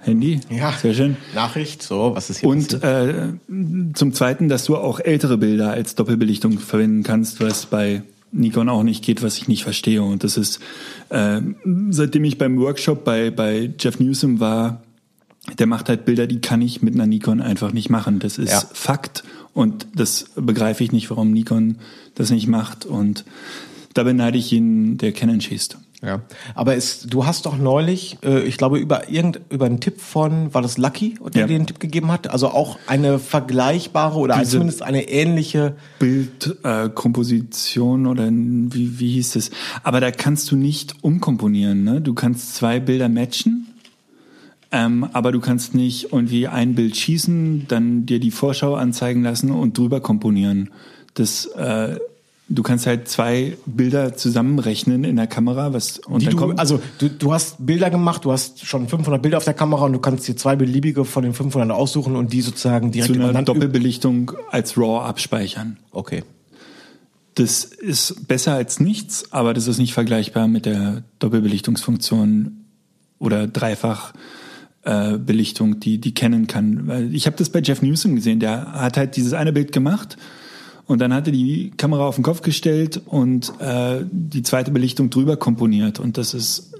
[0.00, 0.72] Handy, Ja.
[0.72, 1.16] sehr schön.
[1.34, 3.28] Nachricht, so, was ist hier Und äh,
[3.94, 8.82] zum Zweiten, dass du auch ältere Bilder als Doppelbelichtung verwenden kannst, was bei Nikon auch
[8.82, 10.02] nicht geht, was ich nicht verstehe.
[10.02, 10.60] Und das ist,
[11.08, 11.40] äh,
[11.90, 14.82] seitdem ich beim Workshop bei, bei Jeff Newsom war,
[15.58, 18.18] der macht halt Bilder, die kann ich mit einer Nikon einfach nicht machen.
[18.18, 18.62] Das ist Ja.
[18.72, 19.24] Fakt.
[19.52, 21.76] Und das begreife ich nicht, warum Nikon
[22.14, 22.86] das nicht macht.
[22.86, 23.24] Und
[23.92, 25.78] da beneide ich ihn, der Canon schießt.
[26.02, 26.20] Ja.
[26.54, 30.52] Aber es, du hast doch neulich, äh, ich glaube, über irgend, über einen Tipp von,
[30.52, 31.46] war das Lucky, der Ja.
[31.46, 32.28] dir den Tipp gegeben hat?
[32.28, 35.76] Also auch eine vergleichbare oder Diese- zumindest eine ähnliche.
[35.98, 39.50] Bildkomposition äh, oder wie, wie hieß es?
[39.82, 41.84] Aber da kannst du nicht umkomponieren.
[41.84, 42.00] Ne?
[42.00, 43.66] Du kannst zwei Bilder matchen,
[44.74, 49.52] ähm, aber du kannst nicht irgendwie ein Bild schießen, dann dir die Vorschau anzeigen lassen
[49.52, 50.70] und drüber komponieren.
[51.14, 51.96] Das äh,
[52.46, 56.58] Du kannst halt zwei Bilder zusammenrechnen in der Kamera, was und Die dann du, kommt,
[56.60, 59.94] also du, du hast Bilder gemacht, du hast schon 500 Bilder auf der Kamera und
[59.94, 63.42] du kannst dir zwei beliebige von den 500 aussuchen und die sozusagen direkt zu einer
[63.42, 65.78] Doppelbelichtung als RAW abspeichern.
[65.90, 66.22] Okay.
[67.34, 72.66] Das ist besser als nichts, aber das ist nicht vergleichbar mit der Doppelbelichtungsfunktion
[73.18, 74.12] oder Dreifach
[74.84, 76.86] äh, Belichtung, die die kennen kann.
[76.86, 80.16] Weil Ich habe das bei Jeff Newsom gesehen, der hat halt dieses eine Bild gemacht
[80.86, 85.10] und dann hat er die Kamera auf den Kopf gestellt und äh, die zweite Belichtung
[85.10, 86.72] drüber komponiert und das ist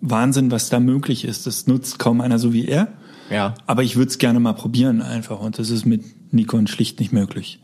[0.00, 1.46] Wahnsinn, was da möglich ist.
[1.46, 2.88] Das nutzt kaum einer so wie er.
[3.30, 3.54] Ja.
[3.66, 7.12] Aber ich würde es gerne mal probieren einfach und das ist mit Nikon schlicht nicht
[7.12, 7.60] möglich.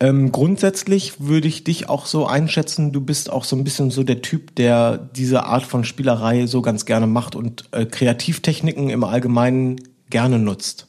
[0.00, 4.02] Ähm, grundsätzlich würde ich dich auch so einschätzen, du bist auch so ein bisschen so
[4.02, 9.04] der Typ, der diese Art von Spielerei so ganz gerne macht und äh, Kreativtechniken im
[9.04, 9.76] Allgemeinen
[10.10, 10.86] gerne nutzt.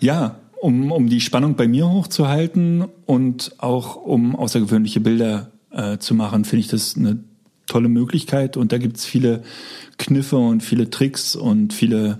[0.00, 6.14] Ja, um, um die Spannung bei mir hochzuhalten und auch um außergewöhnliche Bilder äh, zu
[6.14, 7.18] machen, finde ich das eine
[7.66, 8.56] tolle Möglichkeit.
[8.56, 9.42] Und da gibt's viele
[9.98, 12.18] Kniffe und viele Tricks und viele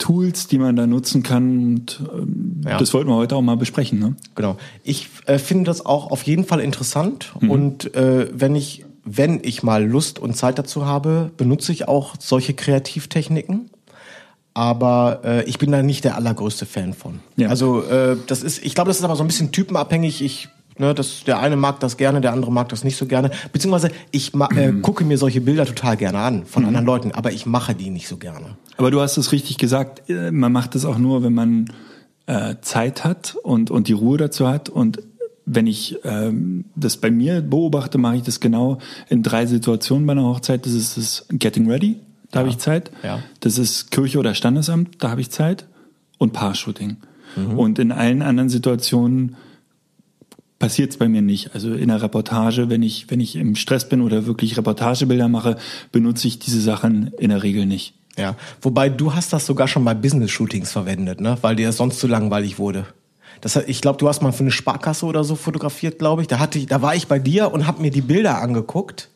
[0.00, 1.74] Tools, die man da nutzen kann.
[1.76, 2.78] Und ähm, Ja.
[2.78, 4.00] das wollten wir heute auch mal besprechen.
[4.00, 4.16] Ne?
[4.34, 4.56] Genau.
[4.82, 9.62] Ich äh, finde das auch auf jeden Fall interessant und äh, wenn ich wenn ich
[9.62, 13.70] mal Lust und Zeit dazu habe, benutze ich auch solche Kreativtechniken.
[14.52, 17.20] Aber äh, ich bin da nicht der allergrößte Fan von.
[17.36, 17.48] Ja.
[17.48, 20.22] Also äh, das ist, ich glaube, das ist aber so ein bisschen typenabhängig.
[20.22, 20.48] Ich
[20.80, 23.30] Ne, das, der eine mag das gerne, der andere mag das nicht so gerne.
[23.52, 27.44] Beziehungsweise ich äh, gucke mir solche Bilder total gerne an von anderen Leuten, aber ich
[27.44, 28.56] mache die nicht so gerne.
[28.78, 31.70] Aber du hast es richtig gesagt, äh, man macht es auch nur, wenn man
[32.24, 34.70] äh, Zeit hat und, und die Ruhe dazu hat.
[34.70, 35.02] Und
[35.44, 38.78] wenn ich ähm, das bei mir beobachte, mache ich das genau
[39.10, 40.64] in drei Situationen bei einer Hochzeit.
[40.64, 42.90] Das ist das Getting Ready, da habe ich Zeit.
[43.02, 43.18] Ja.
[43.40, 45.66] Das ist Kirche oder Standesamt, da habe ich Zeit.
[46.16, 46.96] Und Paar-Shooting.
[47.36, 47.58] Mhm.
[47.58, 49.36] Und in allen anderen Situationen
[50.60, 51.54] passiert es bei mir nicht.
[51.54, 55.56] Also in der Reportage, wenn ich, wenn ich im Stress bin oder wirklich Reportagebilder mache,
[55.90, 57.94] benutze ich diese Sachen in der Regel nicht.
[58.16, 61.38] Ja, wobei du hast das sogar schon bei Business-Shootings verwendet, ne?
[61.40, 62.86] Weil dir das sonst zu langweilig wurde.
[63.40, 66.28] Das, ich glaube, du hast mal für eine Sparkasse oder so fotografiert, glaube ich.
[66.28, 69.08] Da hatte ich, da war ich bei dir und habe mir die Bilder angeguckt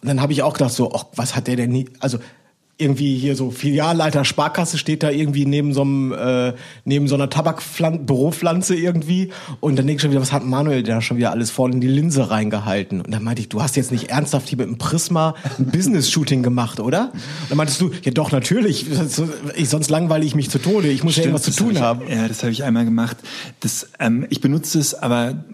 [0.00, 1.90] und dann habe ich auch gedacht so, ach, was hat der denn nie?
[2.00, 2.18] Also
[2.78, 6.52] irgendwie hier so Filialleiter Sparkasse steht da irgendwie neben so einem äh,
[6.84, 11.00] neben so einer Tabakbüropflanze irgendwie und dann denke ich schon wieder, was hat Manuel da
[11.00, 13.00] schon wieder alles vorne in die Linse reingehalten?
[13.00, 16.42] Und dann meinte ich, du hast jetzt nicht ernsthaft hier mit dem Prisma ein Business-Shooting
[16.42, 17.12] gemacht, oder?
[17.12, 18.86] Und dann meintest du, ja doch natürlich,
[19.56, 21.76] ich, sonst langweile ich mich zu Tode, ich muss ja irgendwas zu das hab tun
[21.76, 22.02] ich, haben.
[22.10, 23.16] Ja, das habe ich einmal gemacht.
[23.60, 25.44] Das, ähm, ich benutze es aber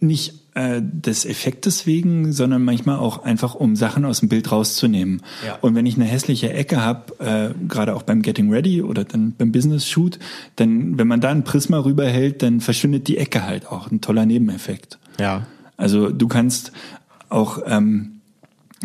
[0.00, 5.22] nicht äh, des Effektes wegen, sondern manchmal auch einfach, um Sachen aus dem Bild rauszunehmen.
[5.46, 5.58] Ja.
[5.60, 9.32] Und wenn ich eine hässliche Ecke habe, äh, gerade auch beim Getting Ready oder dann
[9.32, 10.18] beim Business Shoot,
[10.56, 13.90] dann, wenn man da ein Prisma rüberhält, dann verschwindet die Ecke halt auch.
[13.90, 14.98] Ein toller Nebeneffekt.
[15.18, 15.46] Ja.
[15.76, 16.72] Also du kannst
[17.28, 18.20] auch, ähm,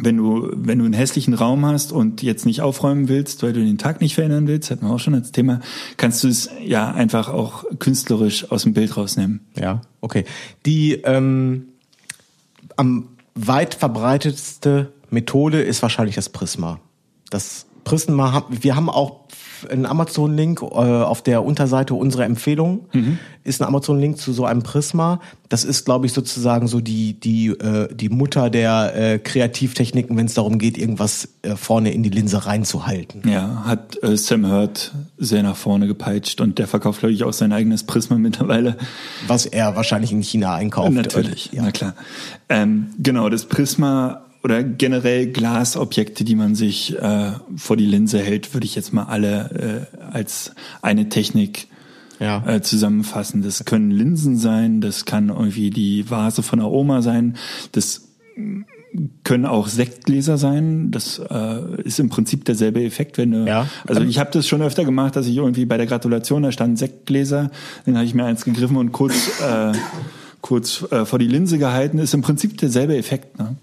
[0.01, 3.59] wenn du, wenn du einen hässlichen Raum hast und jetzt nicht aufräumen willst, weil du
[3.59, 5.59] den Tag nicht verändern willst, hatten wir auch schon als Thema,
[5.97, 9.41] kannst du es ja einfach auch künstlerisch aus dem Bild rausnehmen.
[9.55, 10.25] Ja, okay.
[10.65, 11.67] Die ähm,
[12.75, 16.79] am weit verbreitetste Methode ist wahrscheinlich das Prisma.
[17.29, 19.21] Das Prisma, wir haben auch
[19.69, 22.87] einen Amazon-Link äh, auf der Unterseite unserer Empfehlung
[23.47, 25.21] ist ein Amazon-Link zu so einem Prisma.
[25.47, 30.25] Das ist, glaube ich, sozusagen so die die äh, die Mutter der äh, Kreativtechniken, wenn
[30.25, 33.27] es darum geht, irgendwas äh, vorne in die Linse reinzuhalten.
[33.27, 37.33] Ja, hat äh, Sam Hurt sehr nach vorne gepeitscht und der verkauft, glaube ich, auch
[37.33, 38.75] sein eigenes Prisma mittlerweile.
[39.27, 40.91] Was er wahrscheinlich in China einkauft.
[40.91, 41.63] Natürlich, ja.
[41.63, 41.95] na klar.
[42.49, 48.53] Ähm, genau, das Prisma oder generell Glasobjekte, die man sich äh, vor die Linse hält,
[48.53, 51.67] würde ich jetzt mal alle äh, als eine Technik
[52.17, 52.41] Ja.
[52.47, 53.41] äh, zusammenfassen.
[53.41, 57.35] Das können Linsen sein, das kann irgendwie die Vase von der Oma sein,
[57.73, 58.07] das
[58.37, 58.61] mm,
[59.25, 60.91] können auch Sektgläser sein.
[60.91, 63.45] Das äh, ist im Prinzip derselbe Effekt, wenn du.
[63.45, 63.67] Ja.
[63.85, 66.77] Also ich habe das schon öfter gemacht, dass ich irgendwie bei der Gratulation da standen
[66.77, 67.51] Sektgläser,
[67.85, 69.73] dann habe ich mir eins gegriffen und kurz äh,
[70.39, 71.97] kurz äh, vor die Linse gehalten.
[71.99, 73.37] Ist im Prinzip derselbe Effekt.
[73.37, 73.57] Ne?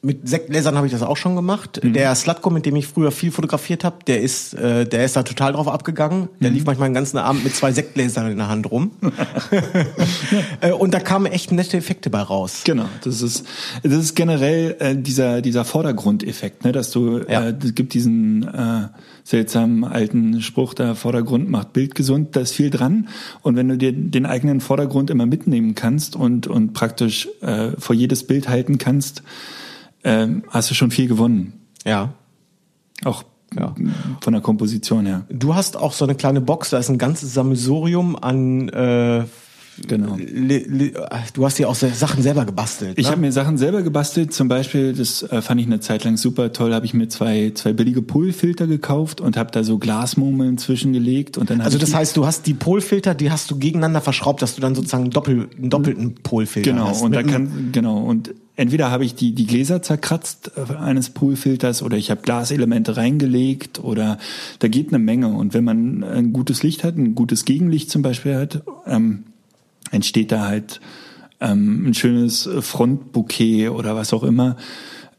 [0.00, 1.80] Mit Sektgläsern habe ich das auch schon gemacht.
[1.82, 1.92] Mhm.
[1.92, 5.24] Der Slatko, mit dem ich früher viel fotografiert habe, der ist, äh, der ist da
[5.24, 6.20] total drauf abgegangen.
[6.20, 6.40] Mhm.
[6.40, 8.92] Der lief manchmal den ganzen Abend mit zwei Sektgläsern in der Hand rum.
[10.60, 12.62] äh, und da kamen echt nette Effekte bei raus.
[12.64, 13.44] Genau, das ist
[13.82, 17.48] das ist generell äh, dieser dieser Vordergrundeffekt, ne, dass du Ja.
[17.48, 18.88] äh, es gibt diesen äh,
[19.24, 23.08] seltsamen alten Spruch, der Vordergrund macht Bild gesund, da ist viel dran
[23.42, 27.96] und wenn du dir den eigenen Vordergrund immer mitnehmen kannst und und praktisch äh, vor
[27.96, 29.22] jedes Bild halten kannst,
[30.02, 31.52] äh, hast du schon viel gewonnen,
[31.84, 32.12] Ja.
[33.04, 33.24] auch
[33.58, 33.74] Ja.
[34.20, 35.24] von der Komposition her.
[35.30, 39.24] Du hast auch so eine kleine Box, da ist ein ganzes Sammelsurium an äh,
[39.86, 40.16] Genau.
[41.34, 42.98] du hast dir auch Sachen selber gebastelt.
[42.98, 43.12] Ich ne?
[43.12, 46.52] habe mir Sachen selber gebastelt, zum Beispiel, das äh, fand ich eine Zeit lang super
[46.52, 51.38] toll, habe ich mir zwei, zwei billige Polfilter gekauft und habe da so Glasmurmeln zwischengelegt
[51.38, 54.54] und dann also das heißt, du hast die Polfilter, die hast du gegeneinander verschraubt, dass
[54.54, 57.02] du dann sozusagen einen, doppel, einen doppelten Polfilter genau hast.
[57.02, 61.82] und da kann genau und entweder habe ich die die Gläser zerkratzt äh, eines Poolfilters
[61.82, 64.18] oder ich habe Glaselemente reingelegt oder
[64.58, 68.02] da geht eine Menge und wenn man ein gutes Licht hat, ein gutes Gegenlicht zum
[68.02, 69.24] Beispiel hat, ähm,
[69.92, 70.80] entsteht da halt
[71.40, 74.56] ähm, ein schönes Frontbouquet oder was auch immer.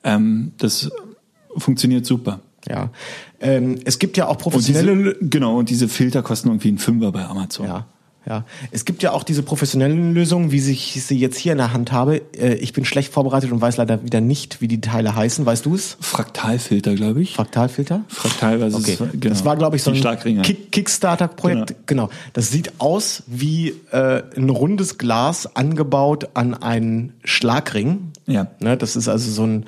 [0.03, 0.91] Ähm, das
[1.55, 2.41] funktioniert super.
[2.67, 2.91] Ja.
[3.39, 5.15] Ähm, es gibt ja auch Und professionelle.
[5.15, 7.67] diese, genau, und diese Filter kosten irgendwie einen Fünfer bei Amazon.
[7.67, 7.85] ja.
[8.27, 11.73] Ja, es gibt ja auch diese professionellen Lösungen, wie ich sie jetzt hier in der
[11.73, 12.21] Hand habe.
[12.37, 15.45] Äh, Ich bin schlecht vorbereitet und weiß leider wieder nicht, wie die Teile heißen.
[15.45, 15.97] Weißt du es?
[16.01, 17.33] Fraktalfilter, glaube ich.
[17.33, 18.03] Fraktalfilter?
[18.07, 19.33] Fraktal, was Okay, ist, genau.
[19.33, 20.41] das war glaube ich so ein.
[20.43, 21.75] Kick Kickstarter-Projekt.
[21.87, 22.09] Genau.
[22.33, 28.11] Das sieht aus wie äh, ein rundes Glas angebaut an einen Schlagring.
[28.27, 28.47] Ja.
[28.59, 29.65] Ne, das ist also so, ein,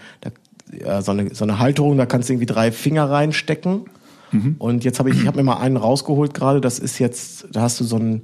[0.77, 3.85] ja, so, eine, so eine Halterung, da kannst du irgendwie drei Finger reinstecken.
[4.31, 4.55] Mhm.
[4.59, 6.61] Und jetzt habe ich, ich habe mir mal einen rausgeholt gerade.
[6.61, 8.23] Das ist jetzt, da hast du so ein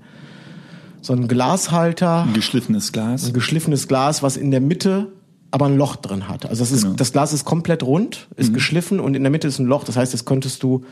[1.01, 3.25] so ein Glashalter, Ein geschliffenes Glas.
[3.27, 5.07] ein geschliffenes Glas, was in der Mitte
[5.49, 6.45] aber ein Loch drin hat.
[6.45, 6.95] Also das, ist, Genau.
[6.95, 9.85] das Glas ist komplett rund, ist geschliffen und in der Mitte ist ein Loch.
[9.85, 10.83] Das heißt, das könntest du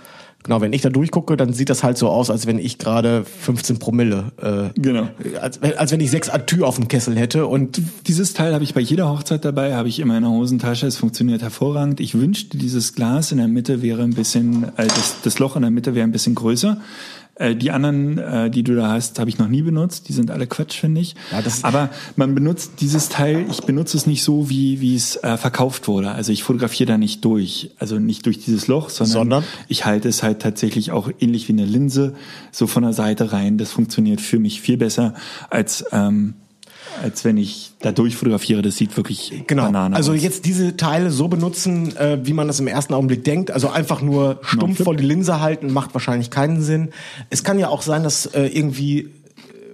[0.43, 3.25] Genau, wenn ich da durchgucke, dann sieht das halt so aus, als wenn ich gerade
[3.25, 5.07] 15 Promille, äh, Genau.
[5.41, 8.63] als, wenn- als wenn ich sechs Atü auf dem Kessel hätte und Dieses Teil habe
[8.63, 10.85] ich bei jeder Hochzeit dabei, habe ich immer in der Hosentasche.
[10.85, 11.99] Es funktioniert hervorragend.
[11.99, 15.63] Ich wünschte, dieses Glas in der Mitte wäre ein bisschen, äh, das, das Loch in
[15.63, 16.77] der Mitte wäre ein bisschen größer.
[17.37, 20.07] Äh, die anderen, äh, die du da hast, habe ich noch nie benutzt.
[20.07, 21.15] Die sind alle Quatsch, finde ich.
[21.33, 25.17] Ja, das- Aber man benutzt dieses Teil, ich benutze es nicht so, wie, wie es
[25.17, 26.11] äh, verkauft wurde.
[26.11, 27.71] Also ich fotografiere da nicht durch.
[27.77, 29.43] Also nicht durch dieses Loch, sondern, Sondern?
[29.67, 32.13] ich halte es halt tatsächlich auch ähnlich wie eine Linse
[32.51, 33.57] so von der Seite rein.
[33.57, 35.13] Das funktioniert für mich viel besser
[35.49, 36.35] als ähm,
[37.03, 38.61] als wenn ich da durchfotografiere.
[38.61, 39.63] Das sieht wirklich Genau.
[39.63, 40.21] Banane also aus.
[40.21, 43.51] jetzt diese Teile so benutzen, äh, wie man das im ersten Augenblick denkt.
[43.51, 46.89] Also einfach nur stumpf vor die Linse halten, macht wahrscheinlich keinen Sinn.
[47.29, 49.07] Es kann ja auch sein, dass äh, irgendwie äh,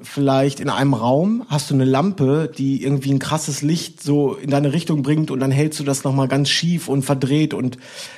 [0.03, 4.49] vielleicht in einem Raum hast du eine Lampe, die irgendwie ein krasses Licht so in
[4.49, 7.77] deine Richtung bringt und dann hältst du das nochmal ganz schief und verdreht und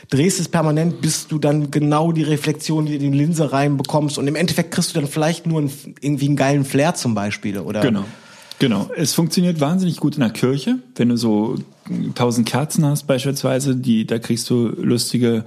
[0.10, 4.36] drehst es permanent, bis du dann genau die Reflexion in die Linse reinbekommst und im
[4.36, 8.06] Endeffekt kriegst du dann vielleicht nur einen, irgendwie einen geilen Flair zum Beispiel oder Genau.
[8.64, 8.90] Genau.
[8.96, 11.56] Es funktioniert wahnsinnig gut in der Kirche, wenn du so
[12.16, 15.44] tausend Kerzen hast beispielsweise, die da kriegst du lustige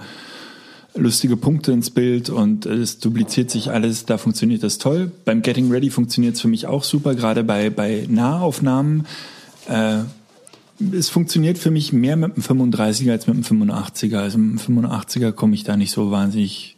[0.94, 5.10] lustige Punkte ins Bild und es dupliziert sich alles, da funktioniert das toll.
[5.24, 9.06] Beim Getting Ready funktioniert es für mich auch super, gerade bei, bei Nahaufnahmen.
[9.66, 10.00] Äh,
[10.92, 14.18] es funktioniert für mich mehr mit dem 35er als mit dem 85er.
[14.18, 16.75] Also mit dem 85er komme ich da nicht so wahnsinnig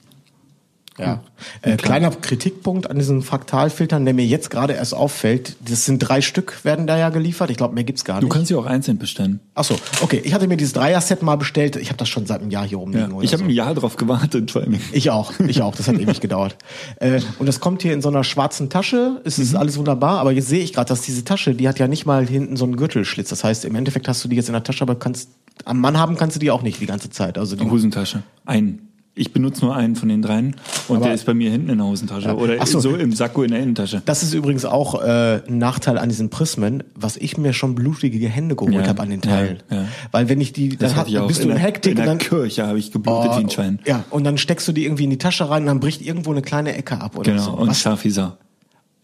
[1.07, 1.21] Ja.
[1.63, 5.57] Äh, kleiner Kritikpunkt an diesen Fraktalfiltern, der mir jetzt gerade erst auffällt.
[5.65, 7.51] Das sind drei Stück, werden da ja geliefert.
[7.51, 8.33] Ich glaube, mehr gibt's gar Du nicht.
[8.35, 9.41] kannst sie auch einzeln bestellen.
[9.55, 10.21] Ach so, okay.
[10.25, 11.77] Ich hatte mir dieses Dreier-Set mal bestellt.
[11.77, 12.83] Ich habe das schon seit einem Jahr hier Ja.
[12.83, 13.13] rumliegen.
[13.13, 13.49] oder Ich habe so.
[13.49, 14.79] ein Jahr drauf gewartet, vor allem.
[14.93, 15.75] Ich auch, ich auch.
[15.77, 16.57] Das hat ewig gedauert.
[17.01, 19.21] Äh, und das kommt hier in so einer schwarzen Tasche.
[19.25, 19.45] Es Mhm.
[19.45, 22.07] ist alles wunderbar, aber jetzt sehe ich gerade, dass diese Tasche, die hat ja nicht
[22.07, 23.29] mal hinten so einen Gürtelschlitz.
[23.29, 25.29] Das heißt, im Endeffekt hast du die jetzt in der Tasche, aber kannst
[25.65, 27.37] am Mann haben kannst du die auch nicht die ganze Zeit.
[27.39, 28.23] Also die, Hosentasche.
[28.47, 28.88] Einen.
[29.19, 30.55] Ich benutze nur einen von den dreien
[30.87, 32.79] und Aber- der ist bei mir hinten in der Hosentasche oder Ach so.
[32.81, 32.95] so.
[32.97, 34.01] im Sakko in der Innentasche.
[34.05, 38.29] Das ist übrigens auch äh, ein Nachteil an diesen Prismen, was ich mir schon blutige
[38.29, 39.59] Hände geholt Ja, habe an den ja, Teilen.
[39.71, 39.85] ja.
[40.13, 41.97] Weil wenn ich die, dann, Das hatte ich bist in du in der, Hektik in
[41.97, 43.81] der dann Kirche habe ich geblutet wie ein Schwein.
[43.87, 46.31] Ja, und dann steckst du die irgendwie in die Tasche rein und dann bricht irgendwo
[46.31, 47.43] eine kleine Ecke ab oder Genau.
[47.43, 47.51] so.
[47.53, 48.33] Und Was scharf wie Sau.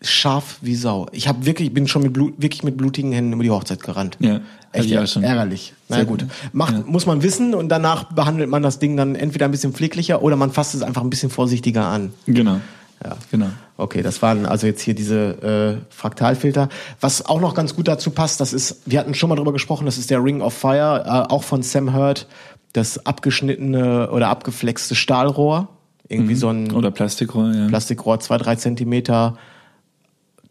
[0.05, 1.07] Scharf wie Sau.
[1.13, 4.17] Ich habe wirklich, bin schon mit Blut, wirklich mit blutigen Händen über die Hochzeit gerannt.
[4.21, 4.41] Ja,
[4.73, 5.23] Echt auch schon.
[5.23, 5.73] ärgerlich.
[5.89, 6.25] Na Sehr gut.
[6.53, 10.23] Macht, muss man wissen und danach behandelt man das Ding dann entweder ein bisschen pfleglicher
[10.23, 12.13] oder man fasst es einfach ein bisschen vorsichtiger an.
[12.27, 12.61] Genau.
[13.05, 13.17] Ja.
[13.31, 13.49] Genau.
[13.77, 16.69] Okay, das waren also jetzt hier diese äh, Fraktalfilter.
[17.01, 19.85] Was auch noch ganz gut dazu passt, das ist, wir hatten schon mal drüber gesprochen,
[19.85, 22.27] das ist der Ring of Fire, äh, auch von Sam Hurt,
[22.73, 25.69] das abgeschnittene oder abgeflexte Stahlrohr.
[26.09, 27.67] Irgendwie so ein Oder Plastikrohr, ja.
[27.67, 29.39] Plastikrohr, zwei, drei Zentimeter,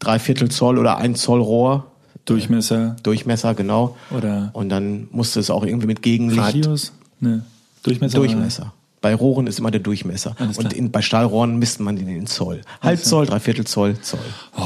[0.03, 1.87] drei Viertel Zoll oder ein Zoll Rohr,
[2.25, 2.95] Durchmesser.
[3.03, 3.97] Durchmesser, genau.
[4.09, 6.39] Oder Und dann musste es auch irgendwie mit Gegenlicht.
[6.41, 6.93] Radius?
[7.19, 7.43] Ne.
[7.83, 8.17] Durchmesser.
[8.17, 8.73] Durchmesser.
[9.01, 10.33] Bei Rohren ist immer der Durchmesser.
[10.39, 12.61] Alles Und in, bei Stahlrohren misst man den in Zoll.
[12.81, 14.21] Halb Zoll, Dreiviertel Zoll, Zoll.
[14.57, 14.61] Oh,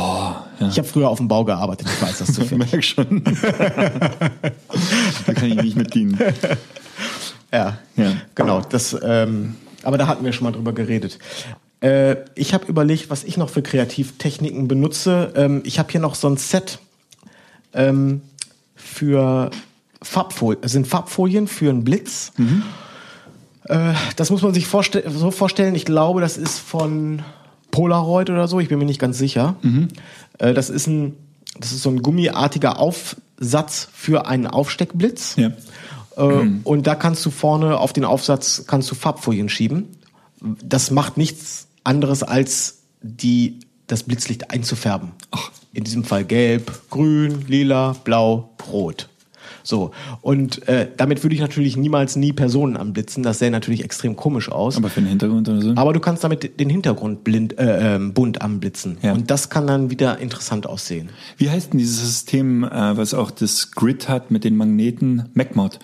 [0.59, 0.67] ja.
[0.69, 2.71] Ich habe früher auf dem Bau gearbeitet, ich weiß das Ich zufällig.
[2.71, 3.23] merk schon.
[5.25, 6.19] da kann ich nicht mit dienen.
[7.51, 7.79] ja.
[7.95, 8.11] Ja.
[8.35, 8.61] genau.
[8.61, 11.17] Das, ähm, aber da hatten wir schon mal drüber geredet.
[11.81, 15.33] Äh, ich habe überlegt, was ich noch für Kreativtechniken benutze.
[15.35, 16.79] Ähm, ich habe hier noch so ein Set
[17.73, 18.21] ähm,
[18.75, 19.51] für
[20.01, 20.67] Farbfolien.
[20.67, 22.31] Sind Farbfolien für einen Blitz.
[23.65, 25.75] Äh, das muss man sich vorste so vorstellen.
[25.75, 27.21] Ich glaube, das ist von
[27.71, 28.59] Polaroid oder so.
[28.59, 29.55] Ich bin mir nicht ganz sicher.
[30.39, 31.15] Äh, das ist ein,
[31.59, 35.35] das ist so ein gummiartiger Aufsatz für einen Aufsteckblitz.
[35.35, 35.51] Ja.
[36.15, 39.89] Äh, Und da kannst du vorne auf den Aufsatz kannst du Farbfolien schieben.
[40.63, 45.13] Das macht nichts anderes als die das Blitzlicht einzufärben.
[45.73, 49.09] In diesem Fall gelb, grün, lila, blau, rot.
[49.67, 53.21] So und äh, damit würde ich natürlich niemals nie Personen anblitzen.
[53.21, 54.77] Das sähe natürlich extrem komisch aus.
[54.77, 55.73] Aber für den Hintergrund oder so?
[55.75, 58.97] Aber du kannst damit den Hintergrund blind, äh, ähm, bunt anblitzen.
[59.01, 59.11] Ja.
[59.13, 61.09] Und das kann dann wieder interessant aussehen.
[61.35, 65.29] Wie heißt denn dieses System, äh, was auch das Grid hat mit den Magneten?
[65.33, 65.79] MacMod.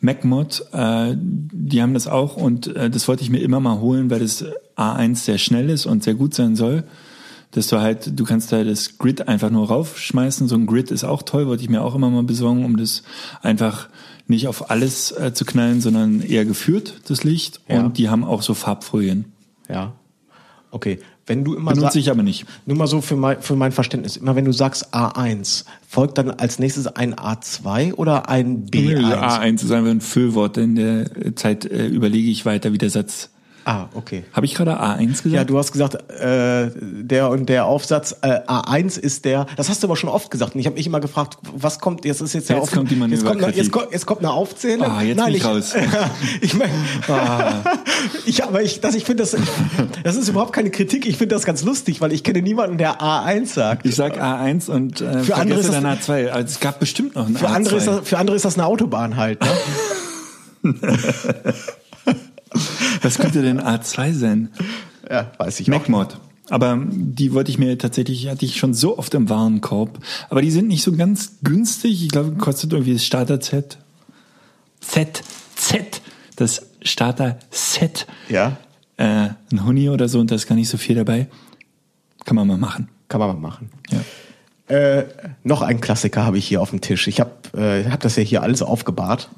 [0.00, 4.10] MacMod, äh, die haben das auch und äh, das wollte ich mir immer mal holen,
[4.10, 4.44] weil das
[4.76, 6.84] A1 sehr schnell ist und sehr gut sein soll.
[7.52, 10.48] Dass du halt, du kannst da das Grid einfach nur raufschmeißen.
[10.48, 13.02] So ein Grid ist auch toll, wollte ich mir auch immer mal besorgen, um das
[13.42, 13.88] einfach
[14.26, 17.60] nicht auf alles äh, zu knallen, sondern eher geführt, das Licht.
[17.68, 17.80] Ja.
[17.80, 19.26] Und die haben auch so Farbfolien.
[19.68, 19.92] Ja.
[20.70, 20.98] Okay.
[21.26, 22.46] Wenn du immer Benutze ich aber nicht.
[22.66, 24.16] Nur mal so für mein, für mein Verständnis.
[24.16, 29.14] Immer wenn du sagst A1, folgt dann als nächstes ein A2 oder ein B1?
[29.14, 30.56] A1 ist einfach ein Füllwort.
[30.56, 33.30] In der Zeit äh, überlege ich weiter, wie der Satz
[33.64, 34.24] Ah, okay.
[34.32, 35.26] Habe ich gerade A1 gesagt?
[35.26, 39.46] Ja, du hast gesagt, äh, der und der Aufsatz äh, A1 ist der.
[39.56, 40.54] Das hast du aber schon oft gesagt.
[40.54, 42.20] Und ich habe mich immer gefragt, was kommt jetzt?
[42.20, 44.32] Ist jetzt der Jetzt Auf- kommt die jetzt kommt, eine, jetzt, kommt, jetzt kommt eine
[44.32, 44.86] Aufzählung.
[44.90, 45.74] Ah, jetzt Nein, bin ich ich raus.
[46.40, 46.72] ich meine,
[48.26, 49.36] ich, aber ich, das, ich finde das,
[50.02, 51.06] das ist überhaupt keine Kritik.
[51.06, 53.86] Ich finde das ganz lustig, weil ich kenne niemanden, der A1 sagt.
[53.86, 56.28] Ich sag A1 und äh, Für andere ist dann das- A2.
[56.30, 57.52] Also es gab bestimmt noch einen Für A2.
[57.54, 59.40] andere, ist das, für andere ist das eine Autobahn halt.
[60.62, 60.74] Ne?
[63.02, 64.50] Was könnte denn A2 sein?
[65.10, 65.68] ja, weiß ich.
[65.68, 66.18] MacMod.
[66.50, 69.98] Aber die wollte ich mir tatsächlich, hatte ich schon so oft im Warenkorb.
[70.28, 72.02] Aber die sind nicht so ganz günstig.
[72.02, 73.78] Ich glaube, kostet irgendwie das Starter-Set.
[74.80, 75.22] Z,
[75.56, 76.02] Z,
[76.36, 78.06] das Starter-Set.
[78.28, 78.56] Ja,
[78.98, 81.26] Äh, ein Huni oder so und da ist gar nicht so viel dabei.
[82.24, 82.88] Kann man mal machen.
[83.08, 83.70] kann man mal machen.
[83.90, 84.76] Ja.
[84.76, 85.06] Äh,
[85.44, 87.08] noch ein Klassiker habe ich hier auf dem Tisch.
[87.08, 89.28] Ich habe äh, hab das ja hier alles aufgebahrt.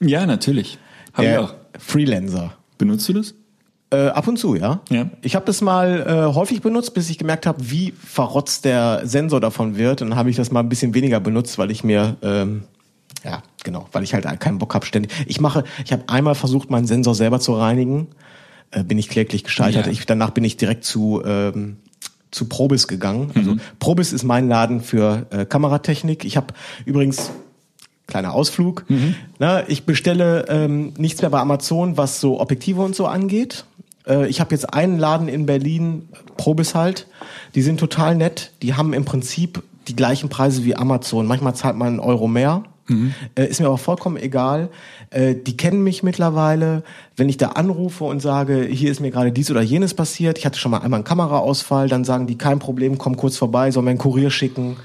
[0.00, 0.78] Ja, natürlich.
[1.12, 1.54] Habe ich auch.
[1.78, 2.54] Freelancer.
[2.76, 3.34] Benutzt du das?
[3.90, 4.80] Äh, ab und zu, ja.
[4.90, 5.08] Ja.
[5.22, 9.40] Ich habe das mal äh, häufig benutzt, bis ich gemerkt habe, wie verrotzt der Sensor
[9.40, 10.02] davon wird.
[10.02, 12.64] Und dann habe ich das mal ein bisschen weniger benutzt, weil ich mir ähm,
[13.24, 15.12] ja genau, weil ich halt keinen Bock habe ständig.
[15.26, 18.08] Ich mache, ich habe einmal versucht, meinen Sensor selber zu reinigen,
[18.72, 19.86] äh, bin ich kläglich gescheitert.
[19.86, 19.92] Ja.
[19.92, 21.78] Ich, danach bin ich direkt zu ähm,
[22.30, 23.30] zu Probis gegangen.
[23.34, 26.26] Also Probis ist mein Laden für äh, Kameratechnik.
[26.26, 26.48] Ich habe
[26.84, 27.30] übrigens
[28.08, 28.84] kleiner Ausflug.
[29.38, 33.64] Na, ich bestelle ähm, nichts mehr bei Amazon, was so Objektive und so angeht.
[34.08, 37.06] Äh, ich habe jetzt einen Laden in Berlin, Probis halt.
[37.54, 38.52] Die sind total nett.
[38.62, 41.26] Die haben im Prinzip die gleichen Preise wie Amazon.
[41.26, 42.64] Manchmal zahlt man einen Euro mehr.
[43.34, 44.70] Äh, ist mir aber vollkommen egal.
[45.10, 46.82] Äh, die kennen mich mittlerweile.
[47.16, 50.46] Wenn ich da anrufe und sage, hier ist mir gerade dies oder jenes passiert, ich
[50.46, 53.82] hatte schon mal einmal einen Kameraausfall, dann sagen die, kein Problem, komm kurz vorbei, soll
[53.82, 54.78] mir einen Kurier schicken.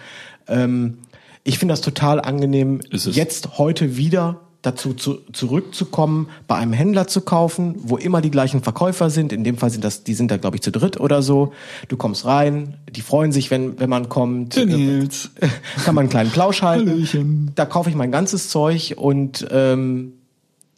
[0.49, 0.97] Ähm,
[1.43, 7.19] ich finde das total angenehm, jetzt heute wieder dazu zu, zurückzukommen, bei einem Händler zu
[7.19, 9.33] kaufen, wo immer die gleichen Verkäufer sind.
[9.33, 11.51] In dem Fall sind das, die sind da glaube ich zu dritt oder so.
[11.89, 14.55] Du kommst rein, die freuen sich, wenn wenn man kommt.
[14.55, 15.31] Der Nils.
[15.83, 16.89] Kann man einen kleinen Plausch halten.
[16.91, 17.51] Hallöchen.
[17.55, 20.13] Da kaufe ich mein ganzes Zeug und ähm,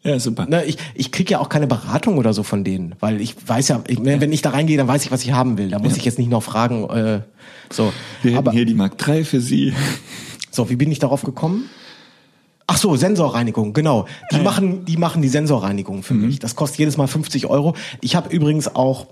[0.01, 0.47] Ja, super.
[0.47, 3.67] ne, ich, ich kriege ja auch keine Beratung oder so von denen, weil ich weiß
[3.67, 5.69] ja, ich, wenn ich da reingehe, dann weiß ich, was ich haben will.
[5.69, 6.89] Da muss ich jetzt nicht noch fragen.
[6.89, 7.21] Äh,
[7.71, 9.73] so, Wir hätten aber hier die Mark 3 für Sie.
[10.56, 11.70] So, wie bin ich darauf gekommen?
[12.68, 14.08] Ach so, Sensorreinigung, genau.
[14.32, 16.39] Die machen, die machen die Sensorreinigung für mich.
[16.39, 17.76] Das kostet jedes Mal 50 Euro.
[18.02, 19.06] Ich habe übrigens auch,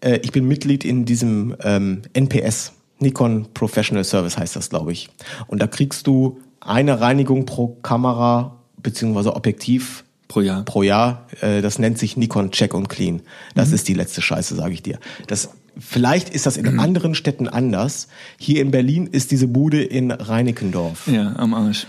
[0.00, 5.08] äh, ich bin Mitglied in diesem ähm, NPS, Nikon Professional Service heißt das, glaube ich.
[5.46, 10.64] Und da kriegst du eine Reinigung pro Kamera beziehungsweise Objektiv Pro Jahr.
[10.64, 11.26] pro Jahr.
[11.40, 13.22] Äh, das nennt sich Nikon Check und Clean.
[13.54, 14.98] Das ist die letzte Scheiße, sage ich dir.
[15.26, 18.08] Das vielleicht ist das in anderen Städten anders.
[18.38, 21.86] Hier in Berlin ist diese Bude in Reinickendorf Ja, am Arsch.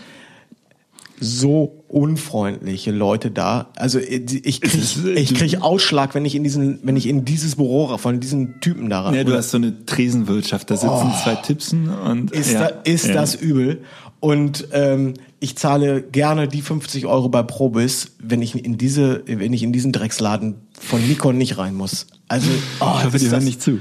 [1.20, 3.68] so unfreundliche Leute da.
[3.76, 7.26] Also ich krieg, äh, ich du- krieg Ausschlag, wenn ich in diesen, wenn ich in
[7.26, 9.14] dieses Büro von diesen Typen da rein.
[9.14, 10.70] Ja, du hast so eine Tresenwirtschaft.
[10.72, 12.36] Da sitzen zwei Tippsen und Oh.
[12.38, 13.14] ist, ja, da, ist ja.
[13.14, 13.82] das übel.
[14.20, 19.52] Und ähm, ich zahle gerne die 50 Euro bei Probis, wenn ich in diese, wenn
[19.54, 22.08] ich in diesen Drecksladen von Nikon nicht rein muss.
[22.28, 23.80] Also, oh, Ich hoffe, die hören nicht zu.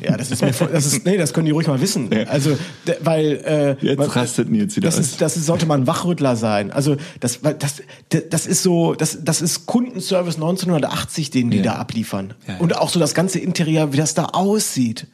[0.00, 2.08] Ja, das ist mir, voll- das ist, nee, das können die ruhig mal wissen.
[2.28, 2.56] Also,
[3.02, 5.04] weil, äh, Jetzt weil, rastet Nils wieder das aus.
[5.06, 6.70] ist, das ist, sollte man Wachrüttler sein.
[6.70, 7.82] Also, das, weil das,
[8.30, 11.62] das ist so, das, das ist Kundenservice 1980, den die Ja.
[11.64, 12.34] da abliefern.
[12.46, 12.58] Ja.
[12.58, 15.08] Und auch so das ganze Interieur, wie das da aussieht.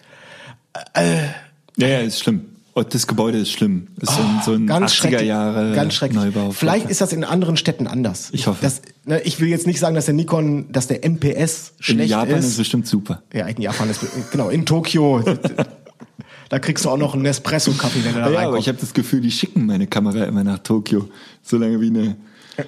[0.94, 2.42] Ja, ja, ist schlimm.
[2.76, 3.86] Und das Gebäude ist schlimm.
[4.02, 6.22] Ist so ein, so ein ganz 80er schrecklich, Jahre ganz schrecklich.
[6.22, 6.50] Neubau.
[6.50, 8.28] Vielleicht ist das in anderen Städten anders.
[8.32, 8.58] Ich hoffe.
[8.60, 12.10] Das, ne, ich will jetzt nicht sagen, dass der Nikon, dass der MPS in schlecht
[12.10, 12.50] Japan ist ist.
[12.52, 13.22] es bestimmt super.
[13.32, 15.22] ja, in Japan ist genau in Tokio.
[16.50, 18.60] da kriegst du auch noch einen Espresso-Kaffee, wenn du da Ja, aber reinkommst.
[18.60, 21.08] ich habe das Gefühl, die schicken meine Kamera immer nach Tokio,
[21.42, 22.16] solange wie eine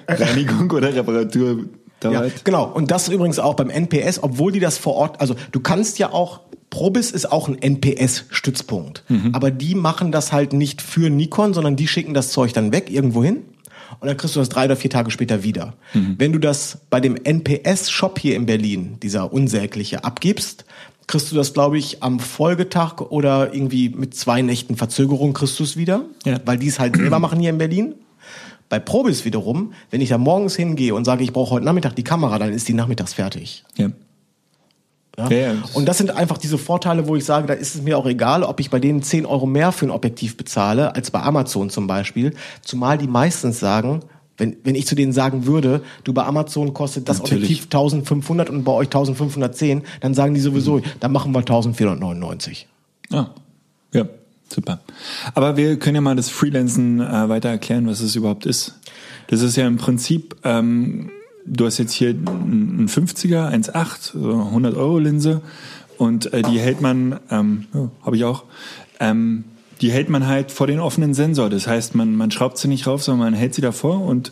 [0.07, 1.65] Reinigung oder Reparatur
[2.03, 2.45] Ja, dauert.
[2.45, 2.65] genau.
[2.65, 6.11] Und das übrigens auch beim NPS, obwohl die das vor Ort, also du kannst ja
[6.11, 9.03] auch, Probis ist auch ein NPS-Stützpunkt.
[9.33, 12.91] Aber die machen das halt nicht für Nikon, sondern die schicken das Zeug dann weg
[12.91, 13.37] irgendwo hin.
[13.99, 15.73] Und dann kriegst du das drei oder vier Tage später wieder.
[16.17, 20.65] Wenn du das bei dem NPS-Shop hier in Berlin, dieser unsägliche, abgibst,
[21.07, 25.63] kriegst du das, glaube ich, am Folgetag oder irgendwie mit zwei Nächten Verzögerung kriegst du
[25.63, 26.05] es wieder.
[26.23, 26.39] Ja.
[26.45, 27.95] Weil die es halt selber machen hier in Berlin.
[28.69, 32.03] Bei Probis wiederum, wenn ich da morgens hingehe und sage, ich brauche heute Nachmittag die
[32.03, 33.63] Kamera, dann ist die nachmittags fertig.
[33.75, 33.89] Ja.
[35.17, 35.29] Ja?
[35.29, 35.53] Ja, ja.
[35.73, 38.43] Und das sind einfach diese Vorteile, wo ich sage, da ist es mir auch egal,
[38.43, 41.87] ob ich bei denen 10 Euro mehr für ein Objektiv bezahle, als bei Amazon zum
[41.87, 42.33] Beispiel.
[42.61, 44.01] Zumal die meistens sagen,
[44.37, 47.43] wenn, wenn ich zu denen sagen würde, du bei Amazon kostet das Natürlich.
[47.43, 50.83] Objektiv 1500 und bei euch 1510, dann sagen die sowieso, Mhm.
[51.01, 52.67] dann machen wir 1499.
[53.11, 53.27] Ah,
[53.93, 54.05] ja,
[54.47, 54.79] super.
[55.33, 58.75] Aber wir können ja mal das Freelancen äh, weiter erklären, was es überhaupt ist.
[59.27, 61.11] Das ist ja im Prinzip, ähm,
[61.49, 65.41] du hast jetzt hier einen 50er, 1,8, 100 Euro Linse
[65.97, 68.45] und äh, die hält man, ähm, ja, habe ich auch,
[68.99, 69.43] ähm,
[69.81, 71.49] die hält man halt vor den offenen Sensor.
[71.49, 74.01] Das heißt, man, man schraubt sie nicht rauf, sondern man hält sie davor.
[74.01, 74.31] Und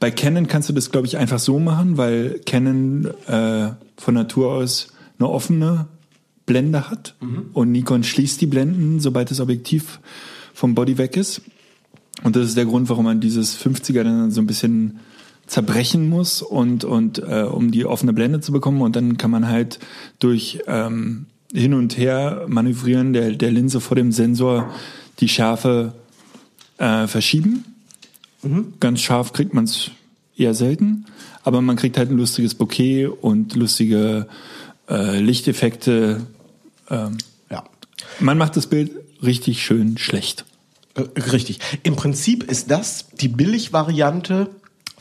[0.00, 4.52] bei Canon kannst du das, glaube ich, einfach so machen, weil Canon äh, von Natur
[4.52, 4.88] aus
[5.18, 5.86] eine offene
[6.46, 7.50] Blende hat mhm.
[7.52, 10.00] und Nikon schließt die Blenden, sobald das Objektiv
[10.54, 11.42] vom Body weg ist.
[12.22, 15.00] Und das ist der Grund, warum man dieses 50er dann so ein bisschen
[15.46, 19.48] zerbrechen muss und und äh, um die offene Blende zu bekommen und dann kann man
[19.48, 19.78] halt
[20.18, 24.70] durch ähm, hin und her manövrieren der der Linse vor dem Sensor
[25.20, 25.94] die Schärfe
[26.78, 27.64] äh, verschieben.
[28.42, 28.74] Mhm.
[28.80, 29.90] Ganz scharf kriegt man es
[30.36, 31.06] eher selten,
[31.42, 34.26] aber man kriegt halt ein lustiges Bouquet und lustige
[34.88, 36.26] äh, Lichteffekte.
[36.90, 37.18] Ähm,
[37.50, 37.64] ja.
[38.20, 38.90] Man macht das Bild
[39.22, 40.44] richtig schön schlecht.
[40.94, 41.60] Äh, richtig.
[41.82, 44.50] Im Prinzip ist das die Billigvariante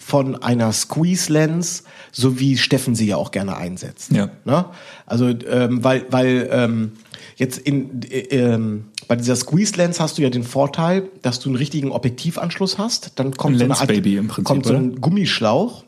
[0.06, 4.12] von einer Squeeze Lens, so wie Steffen sie ja auch gerne einsetzt.
[4.12, 4.30] Ja.
[4.46, 4.66] Ne?
[5.08, 6.92] Also ähm, weil weil ähm,
[7.38, 11.50] jetzt in äh, ähm, bei dieser Squeeze Lens hast du ja den Vorteil, dass du
[11.50, 13.14] einen richtigen Objektivanschluss hast.
[13.16, 15.85] Dann kommt so eine Art, kommt so ein Gummischlauch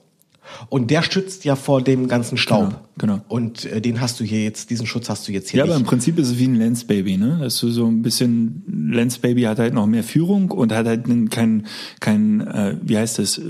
[0.70, 2.82] und der schützt ja vor dem ganzen Staub.
[2.98, 3.16] Genau.
[3.16, 3.26] genau.
[3.28, 5.60] Und äh, den hast du hier jetzt, diesen Schutz hast du jetzt hier.
[5.60, 5.74] Ja, nicht.
[5.74, 7.38] aber im Prinzip ist es wie ein Lensbaby, ne?
[7.42, 11.66] Dass du so ein bisschen Lensbaby hat halt noch mehr Führung und hat halt kein
[12.00, 13.44] kein äh, wie heißt das äh,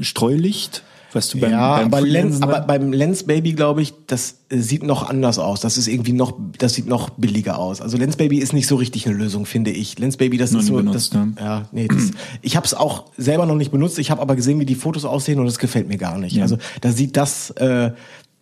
[0.00, 0.82] Streulicht
[1.14, 4.58] was du beim, ja, beim aber, Lens, aber beim Lens Baby glaube ich, das äh,
[4.58, 5.60] sieht noch anders aus.
[5.60, 7.80] Das ist irgendwie noch, das sieht noch billiger aus.
[7.80, 9.98] Also Lens Baby ist nicht so richtig eine Lösung, finde ich.
[9.98, 11.44] Lens Baby, das ist so, benutzt, das, ja.
[11.44, 12.10] ja, nee, das,
[12.42, 13.98] ich habe es auch selber noch nicht benutzt.
[13.98, 16.36] Ich habe aber gesehen, wie die Fotos aussehen und das gefällt mir gar nicht.
[16.36, 16.42] Ja.
[16.42, 17.92] Also da sieht das äh,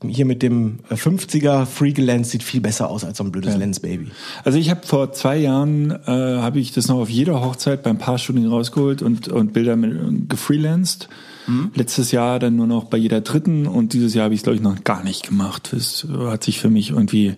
[0.09, 3.59] hier mit dem 50er Freak Lens sieht viel besser aus als so ein blödes ja.
[3.59, 4.11] Lens Baby.
[4.45, 7.99] Also ich habe vor zwei Jahren äh, habe ich das noch auf jeder Hochzeit beim
[7.99, 11.09] Paar-Shooting rausgeholt und und Bilder mit gefreelanced.
[11.51, 11.70] Mhm.
[11.74, 14.57] Letztes Jahr dann nur noch bei jeder dritten und dieses Jahr habe ich es, glaube
[14.57, 15.70] ich, noch gar nicht gemacht.
[15.72, 17.36] Das hat sich für mich irgendwie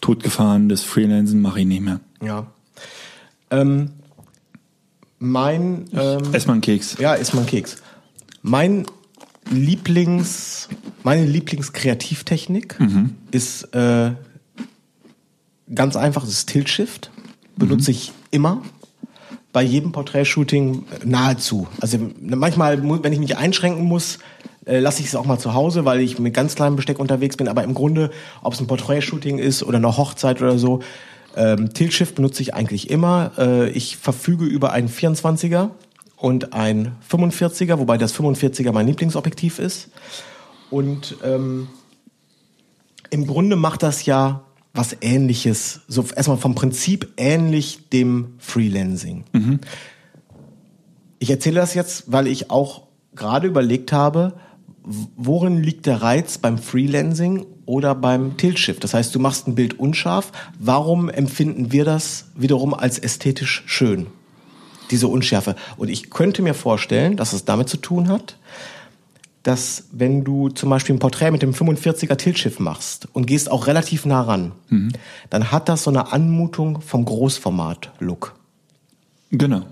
[0.00, 0.68] totgefahren.
[0.68, 2.00] Das Freelancen mache ich nicht mehr.
[2.22, 2.46] Ja.
[3.50, 3.90] Ähm,
[5.18, 6.98] mein ähm, Ess mal einen Keks.
[6.98, 7.76] Ja, ess mal einen Keks.
[8.42, 8.84] Mein
[9.50, 10.68] Lieblings,
[11.02, 13.14] meine Lieblingskreativtechnik mhm.
[13.30, 14.12] ist äh,
[15.74, 17.10] ganz einfach, das ist Tilt Shift.
[17.56, 17.96] Benutze mhm.
[17.96, 18.62] ich immer
[19.54, 21.68] bei jedem Porträtshooting nahezu.
[21.80, 24.18] Also manchmal, wenn ich mich einschränken muss,
[24.66, 27.36] äh, lasse ich es auch mal zu Hause, weil ich mit ganz kleinem Besteck unterwegs
[27.36, 27.46] bin.
[27.46, 28.10] Aber im Grunde,
[28.42, 30.80] ob es ein Porträtshooting ist oder eine Hochzeit oder so,
[31.36, 33.30] ähm, Tilt-Shift benutze ich eigentlich immer.
[33.38, 35.70] Äh, ich verfüge über einen 24er
[36.16, 39.90] und ein 45er, wobei das 45er mein Lieblingsobjektiv ist.
[40.68, 41.68] Und ähm,
[43.10, 44.42] im Grunde macht das ja
[44.74, 49.24] was ähnliches, so erstmal vom Prinzip ähnlich dem Freelancing.
[49.32, 49.60] Mhm.
[51.20, 52.82] Ich erzähle das jetzt, weil ich auch
[53.14, 54.34] gerade überlegt habe,
[54.82, 58.84] worin liegt der Reiz beim Freelancing oder beim Tiltshift?
[58.84, 60.32] Das heißt, du machst ein Bild unscharf.
[60.58, 64.08] Warum empfinden wir das wiederum als ästhetisch schön?
[64.90, 65.56] Diese Unschärfe.
[65.78, 68.36] Und ich könnte mir vorstellen, dass es damit zu tun hat,
[69.44, 73.66] dass wenn du zum Beispiel ein Porträt mit dem 45er Tiltschiff machst und gehst auch
[73.66, 74.92] relativ nah ran, mhm.
[75.30, 78.34] dann hat das so eine Anmutung vom Großformat-Look.
[79.30, 79.62] Genau.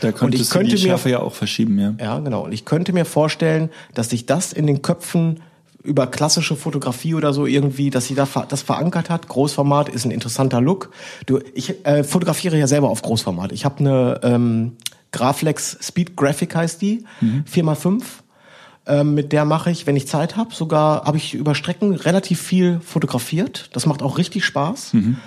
[0.00, 1.94] Da könnte ich könnte die Schärfe mir, ja auch verschieben, ja.
[1.98, 2.44] Ja, genau.
[2.44, 5.40] Und ich könnte mir vorstellen, dass sich das in den Köpfen
[5.82, 9.28] über klassische Fotografie oder so irgendwie, dass sie da das verankert hat.
[9.28, 10.90] Großformat ist ein interessanter Look.
[11.26, 13.52] Du, ich äh, fotografiere ja selber auf Großformat.
[13.52, 14.76] Ich habe eine ähm,
[15.10, 17.44] Graflex Speed Graphic heißt die, mhm.
[17.52, 18.02] 4x5
[18.86, 22.40] ähm, mit der mache ich, wenn ich Zeit habe, sogar habe ich über Strecken relativ
[22.40, 23.70] viel fotografiert.
[23.72, 24.94] Das macht auch richtig Spaß.
[24.94, 25.18] Mhm.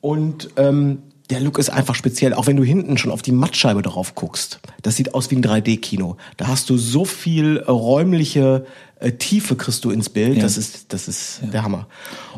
[0.00, 0.98] Und ähm,
[1.30, 4.60] der Look ist einfach speziell, auch wenn du hinten schon auf die Mattscheibe drauf guckst.
[4.82, 6.16] Das sieht aus wie ein 3D-Kino.
[6.36, 8.66] Da hast du so viel äh, räumliche
[9.00, 10.36] äh, Tiefe kriegst du ins Bild.
[10.36, 10.42] Ja.
[10.42, 11.48] Das ist, das ist ja.
[11.48, 11.86] der Hammer.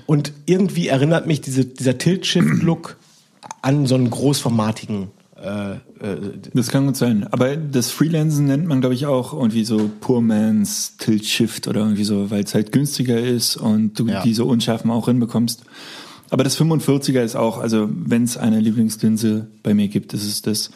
[0.06, 2.96] Und irgendwie erinnert mich diese, dieser Tilt-Shift-Look
[3.62, 6.16] an so einen großformatigen äh, äh,
[6.54, 7.26] das kann gut sein.
[7.30, 11.80] Aber das Freelancen nennt man, glaube ich, auch irgendwie so Poor Man's Tilt Shift oder
[11.80, 14.22] irgendwie so, weil es halt günstiger ist und du ja.
[14.22, 15.62] diese Unschärfen auch hinbekommst.
[16.30, 20.42] Aber das 45er ist auch, also wenn es eine Lieblingslinse bei mir gibt, ist es
[20.42, 20.70] das.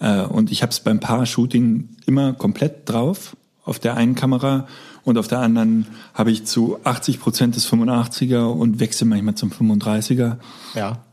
[0.00, 4.66] Äh, und ich habe es beim Paar-Shooting immer komplett drauf auf der einen Kamera
[5.04, 9.50] und auf der anderen habe ich zu 80 Prozent das 85er und wechsle manchmal zum
[9.50, 10.36] 35er.
[10.74, 11.04] Ja.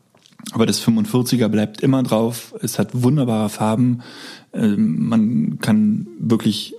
[0.51, 2.53] Aber das 45er bleibt immer drauf.
[2.61, 4.01] Es hat wunderbare Farben.
[4.53, 6.75] Ähm, man kann wirklich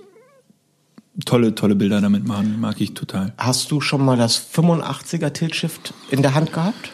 [1.25, 2.59] tolle, tolle Bilder damit machen.
[2.59, 3.33] Mag ich total.
[3.37, 6.91] Hast du schon mal das 85er Tiltshift in der Hand gehabt?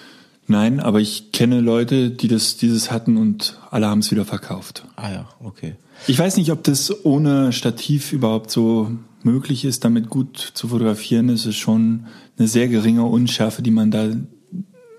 [0.47, 4.85] Nein, aber ich kenne Leute, die das, dieses hatten und alle haben es wieder verkauft.
[4.95, 5.75] Ah ja, okay.
[6.07, 8.91] Ich weiß nicht, ob das ohne Stativ überhaupt so
[9.23, 12.07] möglich ist, damit gut zu fotografieren, ist es schon
[12.37, 14.09] eine sehr geringe Unschärfe, die man da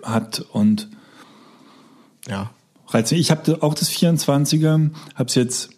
[0.02, 0.88] hat und
[2.28, 2.50] Ja.
[2.88, 3.20] reizt mich.
[3.20, 5.70] Ich habe auch das 24er, habe es jetzt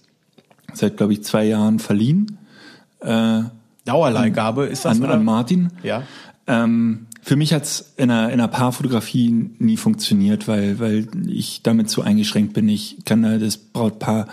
[0.72, 2.38] seit, glaube ich, zwei Jahren verliehen
[3.00, 3.42] äh,
[3.84, 5.14] Dauerleihgabe ist das an, oder?
[5.14, 5.70] an Martin.
[5.82, 6.02] Ja.
[6.46, 11.90] Ähm, für mich hat's in einer, in einer Paarfotografie nie funktioniert, weil, weil ich damit
[11.90, 12.68] zu eingeschränkt bin.
[12.68, 14.28] Ich kann da das Brautpaar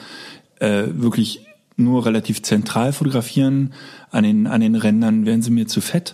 [0.60, 1.46] äh, wirklich
[1.76, 3.74] nur relativ zentral fotografieren.
[4.12, 6.14] An den, an den Rändern wären sie mir zu fett.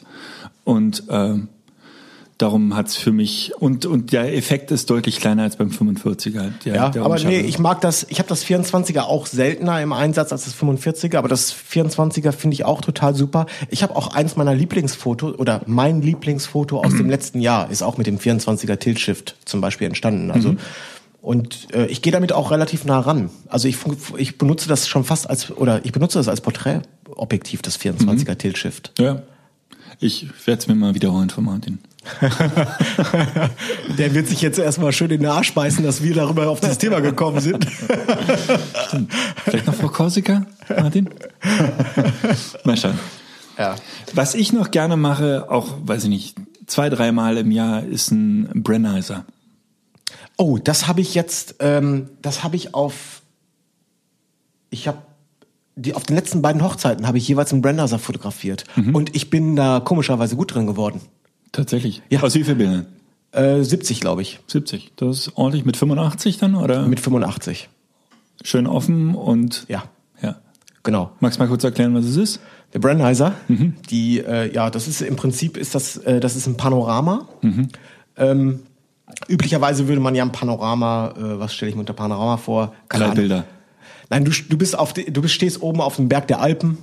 [0.63, 1.35] Und äh,
[2.39, 6.51] darum hat's für mich und und der Effekt ist deutlich kleiner als beim 45er.
[6.65, 9.93] Der, Ja, der aber nee, ich mag das, ich habe das 24er auch seltener im
[9.93, 13.45] Einsatz als das 45er, aber das 24er finde ich auch total super.
[13.69, 17.97] Ich habe auch eins meiner Lieblingsfotos oder mein Lieblingsfoto aus dem letzten Jahr ist auch
[17.97, 20.31] mit dem 24er Tilt Shift zum Beispiel entstanden.
[20.31, 20.55] Also
[21.21, 23.29] und äh, ich gehe damit auch relativ nah ran.
[23.49, 23.77] Also ich,
[24.17, 28.57] ich benutze das schon fast als oder ich benutze das als Porträtobjektiv, das 24er Tilt
[28.57, 28.93] Shift.
[28.97, 29.21] ja.
[30.01, 31.79] Ich werde es mir mal wiederholen von Martin.
[33.97, 36.77] Der wird sich jetzt erstmal schön in den Arsch beißen, dass wir darüber auf dieses
[36.77, 37.65] Thema gekommen sind.
[39.45, 41.09] Vielleicht noch Frau Korsika, Martin?
[42.63, 42.99] mal schauen.
[43.57, 43.75] Ja.
[44.13, 48.63] Was ich noch gerne mache, auch, weiß ich nicht, zwei, dreimal im Jahr, ist ein
[48.63, 49.25] Brennizer.
[50.37, 53.21] Oh, das habe ich jetzt, ähm, das habe ich auf,
[54.69, 54.99] ich habe
[55.79, 59.55] die auf den letzten beiden Hochzeiten habe ich jeweils einen Brandizer fotografiert und ich bin
[59.55, 61.01] da komischerweise gut drin geworden.
[61.51, 62.01] Tatsächlich.
[62.09, 62.21] Ja.
[62.21, 62.85] Aus wie viel Bildern?
[63.31, 64.91] Äh, 70 glaube ich, 70.
[64.95, 66.87] Das ist ordentlich mit 85 dann, oder?
[66.87, 67.69] mit 85.
[68.43, 69.65] Schön offen und.
[69.67, 69.83] Ja,
[70.21, 70.37] Ja.
[70.83, 71.11] genau.
[71.19, 72.39] Magst du mal kurz erklären, was es ist?
[72.73, 76.55] Der Brandizer, die, äh, ja, das ist im Prinzip ist das, äh, das ist ein
[76.55, 77.27] Panorama.
[78.15, 78.59] Ähm,
[79.27, 82.73] üblicherweise würde man ja ein Panorama, äh, was stelle ich mir unter Panorama vor?
[82.87, 83.15] Keine Drei Ahnung.
[83.15, 83.45] Bilder.
[84.11, 86.77] Nein, du, du bist auf, du bist, stehst oben auf dem Berg der Alpen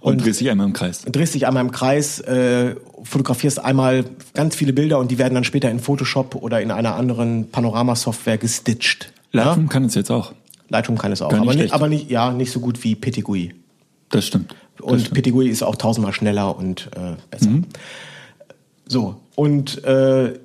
[0.00, 1.02] Und, drehst dich einmal im Kreis.
[1.02, 4.04] drehst dich einmal im Kreis, äh, fotografierst einmal
[4.34, 8.38] ganz viele Bilder und die werden dann später in Photoshop oder in einer anderen Panoramasoftware
[8.38, 9.12] gestitcht.
[9.32, 9.72] Lightroom Ja?
[9.72, 10.32] kann es jetzt auch.
[10.68, 13.54] Lightroom kann es auch, aber, nicht, aber nicht, ja, nicht so gut wie Petigui.
[14.10, 14.54] Das stimmt.
[14.76, 15.14] Das Und stimmt.
[15.14, 17.50] Petigui ist auch tausendmal schneller und äh, besser.
[17.50, 17.66] Mhm.
[18.86, 20.38] So, und äh,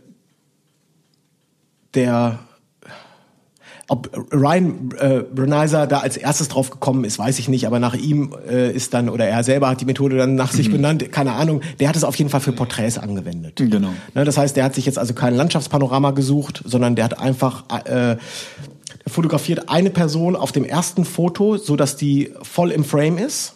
[1.94, 2.40] der
[3.90, 7.94] ob Ryan äh, Brenizer da als erstes drauf gekommen ist, weiß ich nicht, aber nach
[7.96, 10.58] ihm äh, ist dann, oder er selber hat die Methode dann nach Mhm.
[10.58, 13.58] sich benannt, keine Ahnung, der hat es auf jeden Fall für Porträts angewendet.
[13.58, 13.90] Genau.
[14.16, 17.66] Ne, das heißt, der hat sich jetzt also kein Landschaftspanorama gesucht, sondern der hat einfach
[17.86, 18.16] äh,
[19.08, 23.56] fotografiert eine Person auf dem ersten Foto, so dass die voll im Frame ist.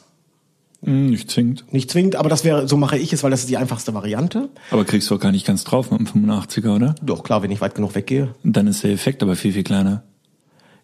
[0.83, 1.65] Hm, Nicht zwingend.
[1.71, 4.49] Nicht zwingend, aber das wäre, so mache ich es, weil das ist die einfachste Variante.
[4.71, 6.95] Aber kriegst du auch gar nicht ganz drauf mit dem 85er, oder?
[7.01, 8.35] Doch, klar, wenn ich weit genug weggehe.
[8.43, 10.03] Dann ist der Effekt aber viel, viel kleiner.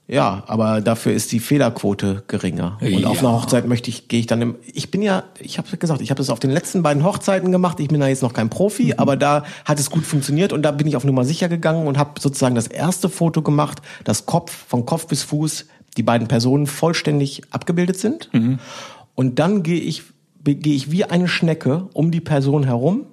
[0.06, 2.78] Ja, aber dafür ist die Fehlerquote geringer.
[2.82, 3.08] Und Ja.
[3.08, 6.02] auf einer Hochzeit möchte ich, gehe ich dann im, ich bin ja, ich habe gesagt,
[6.02, 7.80] ich habe das auf den letzten beiden Hochzeiten gemacht.
[7.80, 10.72] Ich bin da jetzt noch kein Profi, aber da hat es gut funktioniert und da
[10.72, 14.52] bin ich auf Nummer sicher gegangen und habe sozusagen das erste Foto gemacht, das Kopf,
[14.68, 18.30] von Kopf bis Fuß, die beiden Personen vollständig abgebildet sind.
[19.16, 20.04] Und dann gehe ich,
[20.44, 23.06] gehe ich wie eine Schnecke um die Person herum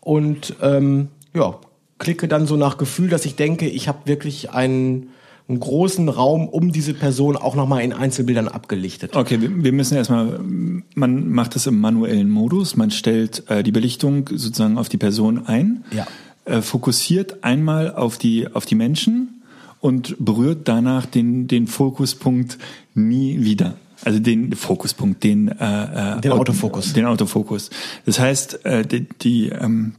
[0.00, 1.54] und ähm, ja,
[1.98, 5.10] klicke dann so nach Gefühl, dass ich denke, ich habe wirklich einen,
[5.48, 9.14] einen großen Raum um diese Person auch nochmal in Einzelbildern abgelichtet.
[9.14, 10.40] Okay, wir, müssen erstmal,
[10.94, 15.46] man macht das im manuellen Modus, man stellt äh, die Belichtung sozusagen auf die Person
[15.46, 16.06] ein, Ja.
[16.46, 19.42] äh, fokussiert einmal auf die, auf die Menschen
[19.80, 22.58] und berührt danach den, den Fokuspunkt
[22.94, 23.76] nie wieder.
[24.04, 26.92] Also den Fokuspunkt, den, äh, äh, Den Autofokus.
[26.92, 27.70] Den Autofokus.
[28.04, 29.94] Das heißt, äh, die, die ähm,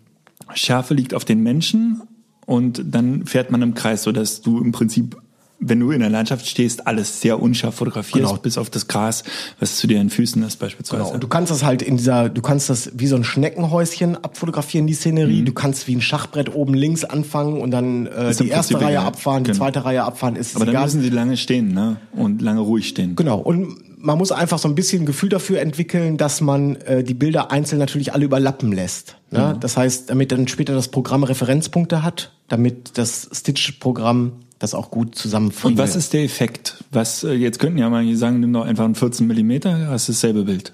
[0.53, 2.01] Schärfe liegt auf den Menschen
[2.45, 5.17] und dann fährt man im Kreis, so dass du im Prinzip,
[5.59, 8.41] wenn du in der Landschaft stehst, alles sehr unscharf fotografierst, Genau.
[8.41, 9.23] bis auf das Gras,
[9.59, 11.01] was zu den Füßen ist beispielsweise.
[11.03, 11.13] Genau.
[11.15, 14.85] Und du kannst das halt in dieser, du kannst das wie so ein Schneckenhäuschen abfotografieren,
[14.87, 15.43] die Szenerie.
[15.43, 18.95] Du kannst wie ein Schachbrett oben links anfangen und dann äh, die erste Prinzip Reihe
[18.97, 19.05] egal.
[19.07, 19.63] abfahren, die Genau.
[19.65, 20.85] zweite Reihe abfahren, ist Aber dann egal.
[20.85, 21.97] müssen sie lange stehen, ne?
[22.13, 23.15] Und lange ruhig stehen.
[23.15, 23.39] Genau.
[23.39, 27.15] Und man muss einfach so ein bisschen ein Gefühl dafür entwickeln, dass man äh, die
[27.15, 29.15] Bilder einzeln natürlich alle überlappen lässt.
[29.31, 29.57] Ne?
[29.59, 35.15] Das heißt, damit dann später das Programm Referenzpunkte hat, damit das Stitch-Programm das auch gut
[35.15, 35.79] zusammenfriemelt.
[35.79, 36.83] Und was ist der Effekt?
[36.91, 40.43] Was, äh, jetzt könnten ja mal sagen, nimm doch einfach einen 14 Millimeter, hast dasselbe
[40.43, 40.73] Bild.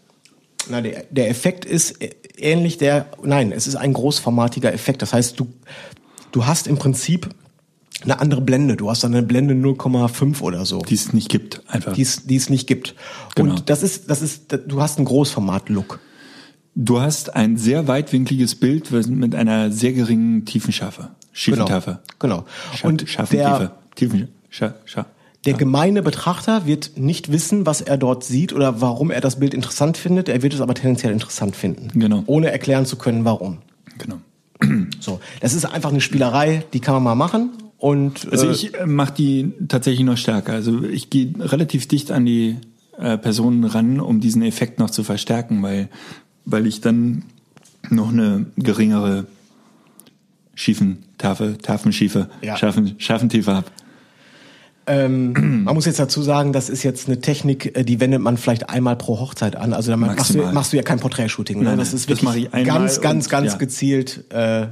[0.70, 5.02] Na, der, der Effekt ist ä- ähnlich der, nein, es ist ein großformatiger Effekt.
[5.02, 5.48] Das heißt, du,
[6.32, 7.30] du hast im Prinzip
[8.04, 8.76] eine andere Blende.
[8.78, 10.80] Du hast dann eine Blende 0,5 oder so.
[10.80, 11.94] Die es nicht gibt, einfach.
[11.94, 12.96] die es, die es nicht gibt.
[13.36, 13.52] Genau.
[13.56, 16.00] Und das ist, das ist, du hast einen Großformat-Look.
[16.76, 21.12] Du hast ein sehr weitwinkliges Bild mit einer sehr geringen Tiefenschärfe.
[21.34, 21.56] Genau.
[21.56, 22.00] Schiefentafel.
[22.20, 22.46] Genau.
[22.76, 23.72] Scha Und scharfen der, Tiefe.
[23.96, 25.06] Tiefen, scha, scha.
[25.46, 29.54] Der gemeine Betrachter wird nicht wissen, was er dort sieht oder warum er das Bild
[29.54, 30.30] interessant findet.
[30.30, 32.00] Er wird es aber tendenziell interessant finden.
[32.00, 32.24] Genau.
[32.28, 33.58] Ohne erklären zu können, warum.
[33.98, 34.20] Genau.
[35.02, 37.50] So, das ist einfach eine Spielerei, die kann man mal machen.
[37.78, 40.54] Und Also äh, ich mache die tatsächlich noch stärker.
[40.54, 42.56] Also ich gehe relativ dicht an die
[42.98, 45.90] äh, Personen ran, um diesen Effekt noch zu verstärken, weil,
[46.46, 47.24] weil ich dann
[47.90, 49.26] noch eine geringere
[50.56, 52.58] schiefen Tafel, Tafenschiefe, Ja.
[52.58, 53.68] scharfen, scharfen Tiefe habe.
[54.86, 55.34] ähm,
[55.64, 58.70] man muss jetzt dazu sagen, das ist jetzt eine Technik, äh, die wendet man vielleicht
[58.70, 59.74] einmal pro Hochzeit an.
[59.74, 61.60] Also damit machst du, machst du ja kein Porträtshooting.
[61.60, 61.66] Ne?
[61.66, 63.58] Nein, Das ist das wirklich einmal ganz, ganz, ganz ja.
[63.58, 64.68] gezielt äh,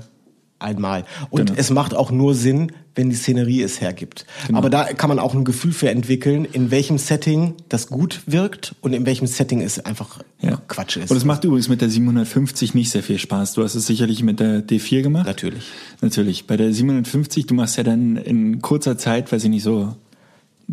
[0.62, 1.06] einmal.
[1.30, 1.60] Und Genau.
[1.60, 4.26] es macht auch nur Sinn, wenn die Szenerie es hergibt.
[4.48, 4.58] Genau.
[4.60, 8.76] Aber da kann man auch ein Gefühl für entwickeln, in welchem Setting das gut wirkt
[8.82, 10.62] und in welchem Setting es einfach Ja.
[10.68, 11.10] Quatsch ist.
[11.10, 13.54] Und es macht übrigens mit der 750 nicht sehr viel Spaß.
[13.54, 15.26] Du hast es sicherlich mit der D4 gemacht.
[15.26, 15.64] Natürlich.
[16.02, 16.48] Natürlich.
[16.48, 19.96] Bei der 750, du machst ja dann in kurzer Zeit, weiß ich nicht, so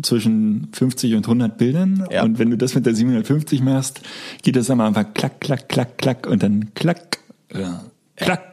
[0.01, 2.05] zwischen 50 und 100 Bildern.
[2.11, 2.23] Ja.
[2.23, 4.01] Und wenn du das mit der 750 machst,
[4.43, 7.19] geht das am Anfang klack, klack, klack, klack und dann klack,
[7.53, 7.83] ja,
[8.15, 8.48] klack.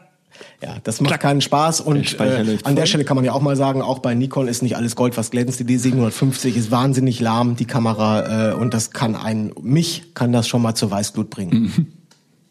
[0.63, 2.87] Ja, das macht keinen Spaß und äh, an der.
[2.87, 5.31] Stelle kann man ja auch mal sagen, auch bei Nikon ist nicht alles Gold, was
[5.31, 5.61] glänzt.
[5.61, 10.49] Die D750 ist wahnsinnig lahm, die Kamera, äh, und das kann einen, mich kann das
[10.49, 11.89] schon mal zur Weißglut bringen.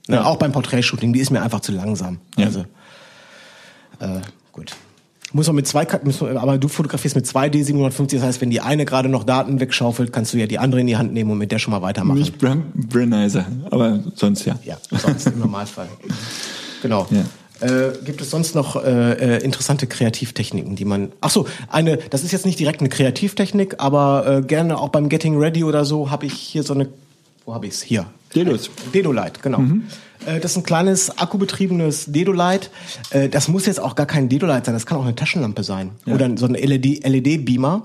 [0.07, 2.19] Ne, Auch beim Porträtshooting, die ist mir einfach zu langsam.
[2.37, 2.45] Ja.
[2.45, 2.59] Also,
[3.99, 4.19] äh,
[4.51, 4.73] gut.
[5.33, 8.61] Muss man mit zwei, man- aber du fotografierst mit zwei D750, das heißt, wenn die
[8.61, 11.39] eine gerade noch Daten wegschaufelt, kannst du ja die andere in die Hand nehmen und
[11.39, 12.19] mit der schon mal weitermachen.
[12.19, 14.57] Nicht Bran Branizer, aber sonst ja.
[14.63, 15.89] Ja, sonst im Normalfall.
[16.83, 17.07] Genau.
[17.09, 17.23] Ja.
[17.61, 21.11] Äh, gibt es sonst noch äh, äh, interessante Kreativtechniken, die man.
[21.21, 21.97] Ach so, eine.
[21.97, 25.85] Das ist jetzt nicht direkt eine Kreativtechnik, aber äh, gerne auch beim Getting Ready oder
[25.85, 26.89] so habe ich hier so eine.
[27.45, 27.81] Wo habe ich's?
[27.81, 28.07] Hier.
[28.33, 28.69] Dedos.
[28.93, 29.59] Dedolight, genau.
[30.25, 32.69] Äh, Das ist ein kleines akkubetriebenes Dedolight.
[33.11, 35.91] Äh, Das muss jetzt auch gar kein Dedolight sein, das kann auch eine Taschenlampe sein.
[36.07, 37.83] Oder so ein LED LED-Beamer.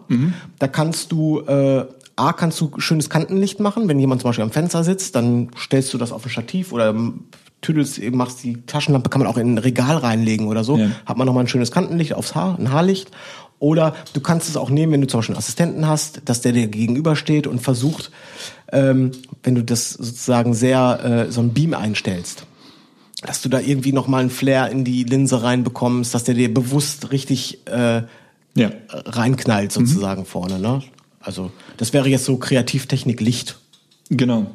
[0.59, 1.85] Da kannst du, äh,
[2.16, 3.87] A, kannst du schönes Kantenlicht machen.
[3.87, 6.89] Wenn jemand zum Beispiel am Fenster sitzt, dann stellst du das auf ein Stativ oder
[6.91, 7.21] ähm,
[7.61, 10.79] tüdelst, machst die Taschenlampe, kann man auch in ein Regal reinlegen oder so.
[10.79, 10.89] Ja.
[11.07, 13.11] Hat man nochmal ein schönes Kantenlicht aufs Haar, ein Haarlicht.
[13.59, 16.53] Oder du kannst es auch nehmen, wenn du zum Beispiel einen Assistenten hast, dass der
[16.53, 18.11] dir gegenübersteht und versucht,
[18.73, 22.47] ähm, wenn du das sozusagen sehr äh, so ein Beam einstellst,
[23.23, 26.53] dass du da irgendwie noch mal einen Flair in die Linse reinbekommst, dass der dir
[26.55, 28.03] bewusst richtig äh,
[28.55, 28.71] Ja.
[28.89, 30.59] reinknallt sozusagen vorne.
[30.59, 30.83] Ne?
[31.21, 33.59] Also das wäre jetzt so Kreativtechnik Licht.
[34.09, 34.47] Genau.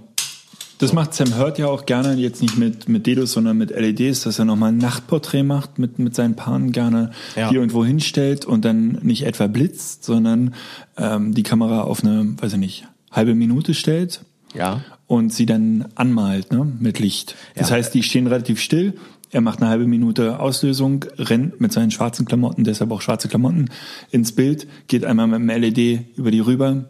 [0.78, 4.24] Das macht Sam Hurt ja auch gerne, jetzt nicht mit, mit Dedos, sondern mit LEDs,
[4.24, 7.50] dass er nochmal ein Nachtporträt macht, mit, mit seinen Paaren gerne Ja.
[7.50, 10.54] hier irgendwo hinstellt und dann nicht etwa blitzt, sondern
[10.98, 14.22] ähm, die Kamera auf eine, weiß ich nicht, halbe Minute stellt
[14.54, 14.82] Ja.
[15.08, 17.36] und sie dann anmalt ne, mit Licht.
[17.56, 17.78] Das Ja.
[17.78, 18.96] heißt, die stehen relativ still.
[19.32, 23.70] Er macht eine halbe Minute Auslösung, rennt mit seinen schwarzen Klamotten, deshalb auch schwarze Klamotten,
[24.12, 26.86] ins Bild, geht einmal mit dem LED über die rüber,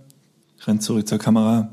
[0.66, 1.70] rennt zurück zur Kamera,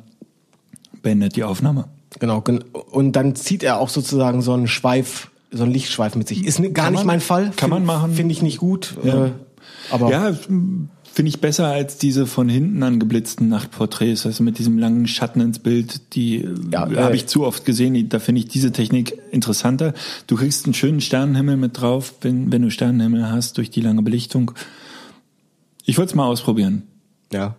[1.03, 1.87] beendet die Aufnahme.
[2.19, 2.41] Genau.
[2.43, 6.45] gen- Und dann zieht er auch sozusagen so einen Schweif, so einen Lichtschweif mit sich.
[6.47, 7.53] Ist gar Kann nicht man- mein Fall.
[7.57, 8.13] kann man machen.
[8.15, 8.97] Finde ich nicht gut.
[9.03, 9.27] Ja.
[9.27, 9.31] Äh,
[9.91, 15.07] aber Ja, finde ich besser als diese von hinten angeblitzten Nachtporträts, also mit diesem langen
[15.07, 18.49] Schatten ins Bild, die Ja, äh, äh, habe ich zu oft gesehen, da finde ich
[18.49, 19.93] diese Technik interessanter.
[20.27, 24.03] Du kriegst einen schönen Sternenhimmel mit drauf, wenn, wenn du Sternenhimmel hast, durch die lange
[24.03, 24.53] Belichtung.
[25.85, 26.85] Ich wollte es mal ausprobieren.
[27.33, 27.57] Ja.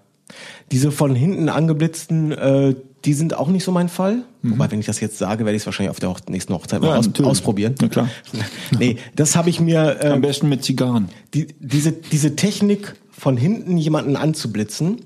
[0.71, 2.75] Diese von hinten angeblitzten, äh,
[3.05, 4.23] die sind auch nicht so mein Fall.
[4.43, 6.81] Wobei, wenn ich das jetzt sage, werde ich es wahrscheinlich auf der Hoch nächsten Hochzeit
[6.81, 6.93] mal Mhm.
[6.93, 7.31] Ja, aus natürlich.
[7.31, 7.75] ausprobieren.
[7.81, 8.09] Na klar.
[8.79, 11.09] nee, das habe ich mir, äh, Am besten mit Zigarren.
[11.33, 14.97] die, diese, diese Technik von hinten jemanden anzublitzen,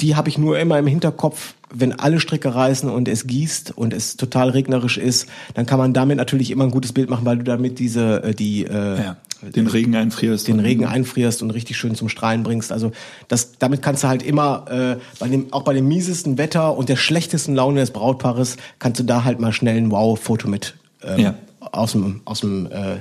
[0.00, 3.92] die habe ich nur immer im Hinterkopf, wenn alle Stricke reißen und es gießt und
[3.92, 7.38] es total regnerisch ist, dann kann man damit natürlich immer ein gutes Bild machen, weil
[7.38, 9.16] du damit diese, äh, die, äh, Ja,
[9.54, 10.46] den Regen einfrierst.
[10.46, 12.70] den und- Regen einfrierst und richtig schön zum Strahlen bringst.
[12.70, 12.92] Also
[13.28, 16.88] das, damit kannst du halt immer, äh, bei dem, auch bei dem miesesten Wetter und
[16.88, 21.18] der schlechtesten Laune des Brautpaares, kannst du da halt mal schnell ein Wow-Foto mit ähm,
[21.18, 21.34] Ja.
[21.72, 22.98] aus dem, aus dem äh,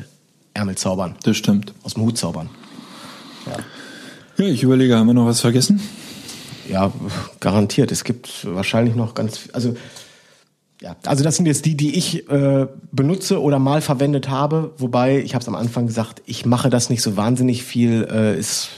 [0.55, 1.73] Ärmel zaubern, Das stimmt.
[1.83, 2.49] aus dem Hut zaubern.
[3.45, 3.57] Ja,
[4.37, 5.79] ich überlege, haben wir noch was vergessen?
[6.69, 6.91] Ja,
[7.39, 7.91] garantiert.
[7.91, 9.75] Es gibt wahrscheinlich noch ganz, also
[10.81, 14.73] ja, also das sind jetzt die, die ich äh, benutze oder mal verwendet habe.
[14.77, 18.07] Wobei ich habe es am Anfang gesagt, ich mache das nicht so wahnsinnig viel.
[18.11, 18.69] Äh, ist,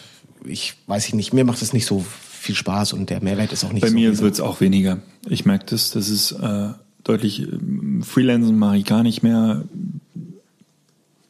[0.46, 2.06] ich weiß ich nicht, mir macht es nicht so
[2.40, 3.96] viel Spaß und der Mehrwert ist auch nicht Bei so.
[3.96, 4.24] mir riesig.
[4.24, 5.00] wird's auch weniger.
[5.28, 6.70] Ich merke das, das ist äh,
[7.04, 9.64] deutlich, ähm, Freelancen mache ich gar nicht mehr.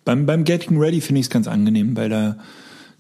[0.03, 2.37] Beim, beim Getting Ready finde ich es ganz angenehm, weil da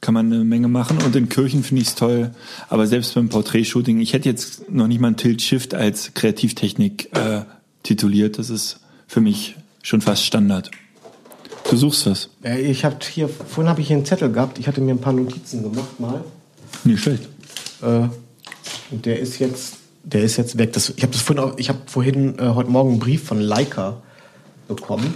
[0.05, 2.29] kann man eine Menge machen und in Kirchen finde ich es toll.
[2.69, 7.41] Aber selbst beim Porträtshooting, ich hätte jetzt noch nicht mal ein Tilt-Shift als Kreativtechnik äh,
[7.81, 8.37] tituliert.
[8.37, 10.69] Das ist für mich schon fast Standard.
[11.71, 12.29] Du suchst was.
[12.43, 14.59] Äh, ich habe hier, vorhin habe ich hier einen Zettel gehabt.
[14.59, 16.23] Ich hatte mir ein paar Notizen gemacht mal.
[16.83, 17.27] Nicht schlecht.
[17.81, 18.07] Äh,
[18.91, 20.73] Und der ist jetzt, der ist jetzt weg.
[20.73, 23.41] Das, ich habe das vorhin, auch, ich habe vorhin äh, heute Morgen einen Brief von
[23.41, 24.03] Leica
[24.67, 25.15] bekommen.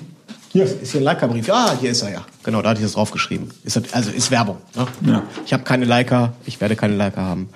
[0.52, 1.48] Hier ist hier ein Leica-Brief.
[1.48, 2.26] Ja, hier ist er ja.
[2.44, 3.52] Genau, da hatte ich das draufgeschrieben.
[3.64, 4.58] Ist, das- also ist Werbung.
[4.76, 4.88] Ne?
[5.12, 5.24] Ja.
[5.46, 7.50] Ich habe keine Leica, ich werde keine Leica haben.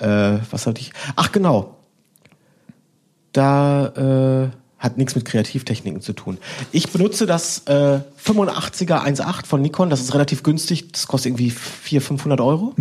[0.00, 0.92] Äh, was hatte ich?
[1.16, 1.76] Ach genau.
[3.32, 3.86] Da
[4.48, 6.38] äh, hat nichts mit Kreativtechniken zu tun.
[6.72, 9.88] Ich benutze das äh, 85er 1.8 von Nikon.
[9.90, 10.92] Das ist relativ günstig.
[10.92, 12.74] Das kostet irgendwie 400, 500 Euro.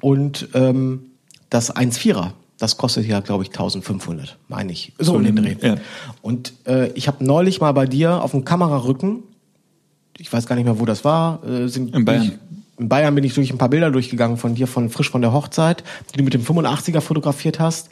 [0.00, 1.06] Und ähm,
[1.50, 4.92] das 1.4er, das kostet ja, glaube ich, 1500, meine ich.
[4.98, 5.56] So um den Dreh.
[5.60, 5.76] Ja.
[6.22, 9.22] Und äh, ich habe neulich mal bei dir auf dem Kamerarücken,
[10.18, 12.22] ich weiß gar nicht mehr, wo das war, äh, sind In Bayern.
[12.22, 15.10] bin Ich, in Bayern bin ich durch ein paar Bilder durchgegangen von dir, von frisch
[15.10, 17.90] von der Hochzeit, die du mit dem 85er fotografiert hast.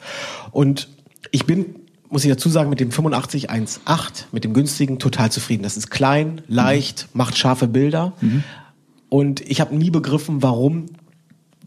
[0.51, 0.87] Und
[1.31, 1.75] ich bin,
[2.09, 5.63] muss ich dazu sagen, mit dem 85 1.8, mit dem günstigen, total zufrieden.
[5.63, 8.13] Das ist klein, leicht, macht scharfe Bilder.
[9.09, 10.87] Und ich habe nie begriffen, warum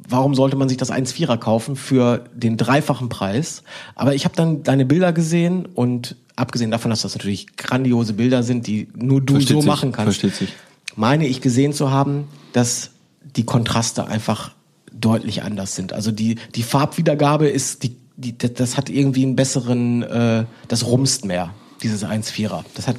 [0.08, 3.62] warum sollte man sich das 1,4er kaufen für den dreifachen Preis?
[3.94, 8.42] Aber ich habe dann deine Bilder gesehen und abgesehen davon, dass das natürlich grandiose Bilder
[8.42, 10.54] sind, die nur du Versteht so sich, machen kannst, versteht sich.
[10.96, 12.90] meine ich gesehen zu haben, dass
[13.36, 14.52] die Kontraste einfach
[14.92, 15.92] deutlich anders sind.
[15.92, 21.24] Also die, die Farbwiedergabe ist, die, die, das hat irgendwie einen besseren, äh, das rumst
[21.24, 22.64] mehr, dieses 1,4er.
[22.74, 22.96] Das hat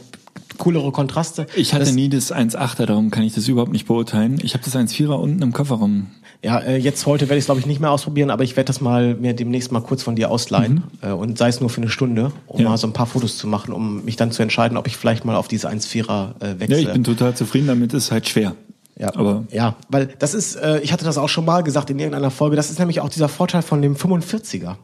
[0.60, 1.47] coolere Kontraste.
[1.55, 4.39] Ich hatte das, nie das 1.8er, darum kann ich das überhaupt nicht beurteilen.
[4.43, 6.07] Ich habe das 1.4er unten im Kofferraum.
[6.43, 8.68] Ja, äh, jetzt heute werde ich es glaube ich nicht mehr ausprobieren, aber ich werde
[8.68, 11.82] das mal mir demnächst mal kurz von dir ausleihen äh, und sei es nur für
[11.82, 12.70] eine Stunde, um Ja.
[12.70, 15.26] mal so ein paar Fotos zu machen, um mich dann zu entscheiden, ob ich vielleicht
[15.26, 16.80] mal auf diese 1,4er äh, Ja, wechsle.
[16.80, 18.55] ich bin total zufrieden damit, ist halt schwer.
[18.97, 21.99] Ja, Aber ja, weil das ist, äh, ich hatte das auch schon mal gesagt in
[21.99, 24.76] irgendeiner Folge, das ist nämlich auch dieser Vorteil von dem 45er.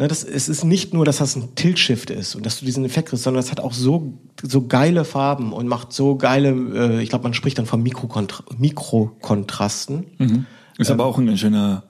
[0.00, 2.84] Ne, das, es ist nicht nur, dass das ein Tilt-Shift ist und dass du diesen
[2.84, 7.02] Effekt kriegst, sondern es hat auch so, so geile Farben und macht so geile, äh,
[7.02, 10.46] ich glaube, man spricht dann von Mikrokontra Mikrokontrasten.
[10.78, 11.82] ist aber auch ein ganz schöner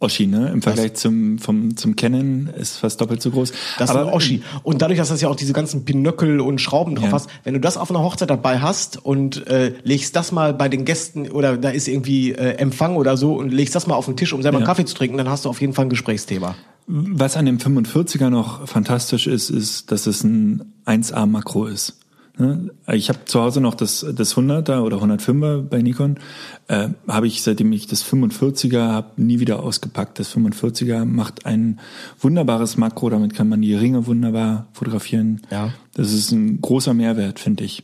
[0.00, 0.50] Oschi, ne?
[0.50, 3.52] Im Vergleich zum, vom, zum Canon ist fast doppelt so groß.
[3.78, 4.42] Das aber ist ein Oschi.
[4.62, 7.12] Und dadurch, dass das ja auch diese ganzen Pinöckel und Schrauben drauf Ja.
[7.12, 10.68] hast, wenn du das auf einer Hochzeit dabei hast und äh, legst das mal bei
[10.68, 14.04] den Gästen oder da ist irgendwie äh, Empfang oder so und legst das mal auf
[14.04, 14.68] den Tisch, um selber einen Ja.
[14.68, 16.54] Kaffee zu trinken, dann hast du auf jeden Fall ein Gesprächsthema.
[16.90, 21.98] Was an dem 45er noch fantastisch ist, ist, dass es ein 1A Makro ist.
[22.38, 22.70] Ne?
[22.92, 26.18] Ich habe zu Hause noch das, das 100er oder 105er bei Nikon.
[26.68, 30.18] Äh, habe ich, seitdem ich das 45er habe, nie wieder ausgepackt.
[30.18, 31.78] Das 45er macht ein
[32.20, 35.42] wunderbares Makro, damit kann man die Ringe wunderbar fotografieren.
[35.50, 35.74] Ja.
[35.92, 37.82] Das ist ein großer Mehrwert, finde ich.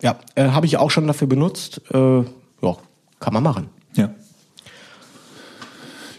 [0.00, 1.80] Ja, äh, habe ich auch schon dafür benutzt.
[1.90, 2.76] Äh, ja,
[3.18, 3.66] kann man machen.
[3.94, 4.10] Ja.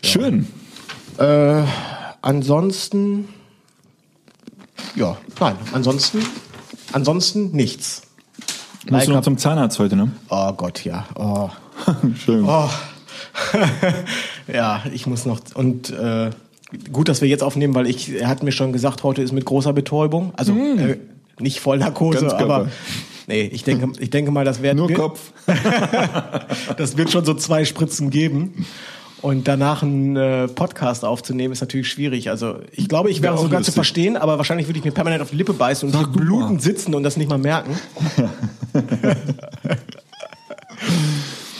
[0.04, 0.48] Schön.
[1.18, 1.64] Äh,
[2.26, 3.30] ansonsten,
[4.95, 6.26] ja, nein, ansonsten,
[6.91, 8.01] ansonsten nichts.
[8.89, 10.11] Musst du noch zum Zahnarzt heute, ne?
[10.30, 11.05] Oh Gott, ja.
[11.15, 11.49] Oh.
[12.26, 12.45] Schön.
[12.47, 12.69] Oh.
[14.51, 16.32] ja, ich muss noch und äh,
[16.91, 19.45] gut, dass wir jetzt aufnehmen, weil ich er hat mir schon gesagt, heute ist mit
[19.45, 20.97] großer Betäubung, also äh,
[21.39, 22.55] nicht Vollnarkose, Ganz Körper.
[22.55, 22.69] aber
[23.28, 25.32] nee, ich denke, ich denke mal, das wird Nur Kopf.
[26.78, 28.65] das wird schon so zwei Spritzen geben.
[29.22, 32.30] Und danach einen äh, Podcast aufzunehmen, ist natürlich schwierig.
[32.30, 33.74] Also ich glaube, ich wäre sogar zu lustig.
[33.74, 37.03] verstehen, aber wahrscheinlich würde ich mir permanent auf die Lippe beißen und blutend sitzen und
[37.03, 37.76] das nicht mal merken.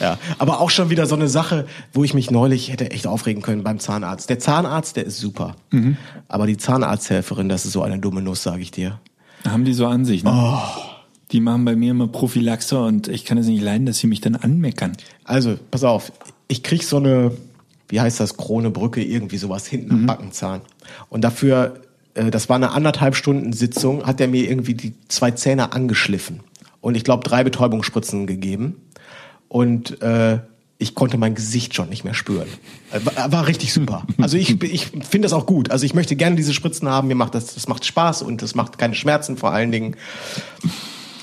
[0.00, 3.42] Ja, aber auch schon wieder so eine Sache, wo ich mich neulich hätte echt aufregen
[3.42, 4.28] können beim Zahnarzt.
[4.28, 5.56] Der Zahnarzt, der ist super.
[5.70, 5.96] Mhm.
[6.28, 9.00] Aber die Zahnarzthelferin, das ist so eine dumme Nuss, sage ich dir.
[9.48, 10.30] Haben die so an sich, ne?
[10.32, 10.58] Oh.
[11.32, 14.20] Die machen bei mir immer Prophylaxe und ich kann es nicht leiden, dass sie mich
[14.20, 14.92] dann anmeckern.
[15.24, 16.12] Also, pass auf,
[16.48, 17.32] ich krieg so eine,
[17.88, 20.60] wie heißt das, Krone, Brücke, irgendwie sowas hinten am Backenzahn.
[21.08, 21.82] Und dafür,
[22.14, 26.40] äh, das war eine anderthalb Stunden Sitzung, hat er mir irgendwie die zwei Zähne angeschliffen.
[26.80, 28.76] Und ich glaube, drei Betäubungsspritzen gegeben.
[29.48, 30.40] Und äh,
[30.78, 32.48] ich konnte mein Gesicht schon nicht mehr spüren.
[32.92, 34.06] Äh, War, war richtig super.
[34.18, 35.70] Also ich, ich finde das auch gut.
[35.70, 37.08] Also ich möchte gerne diese Spritzen haben.
[37.08, 39.96] Mir macht das, das macht Spaß und das macht keine Schmerzen vor allen Dingen.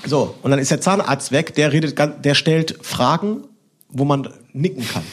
[0.05, 3.43] So, und dann ist der Zahnarzt weg, der redet, der stellt Fragen,
[3.93, 5.03] wo man nicken kann.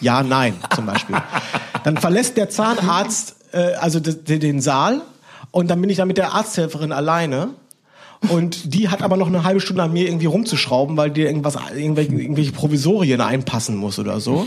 [0.00, 1.16] Ja, nein, zum Beispiel.
[1.84, 5.02] Dann verlässt der Zahnarzt äh, also den Saal
[5.50, 7.50] und dann bin ich da mit der Arzthelferin alleine.
[8.28, 11.56] Und die hat aber noch eine halbe Stunde an mir irgendwie rumzuschrauben, weil die irgendwas,
[11.76, 14.46] irgendwelche, irgendwelche Provisorien einpassen muss oder so.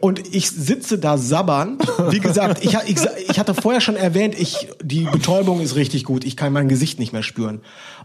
[0.00, 1.82] Und ich sitze da sabbernd.
[2.10, 2.96] Wie gesagt, ich, ich,
[3.28, 6.24] ich hatte vorher schon erwähnt, ich, die Betäubung ist richtig gut.
[6.24, 7.60] Ich kann mein Gesicht nicht mehr spüren.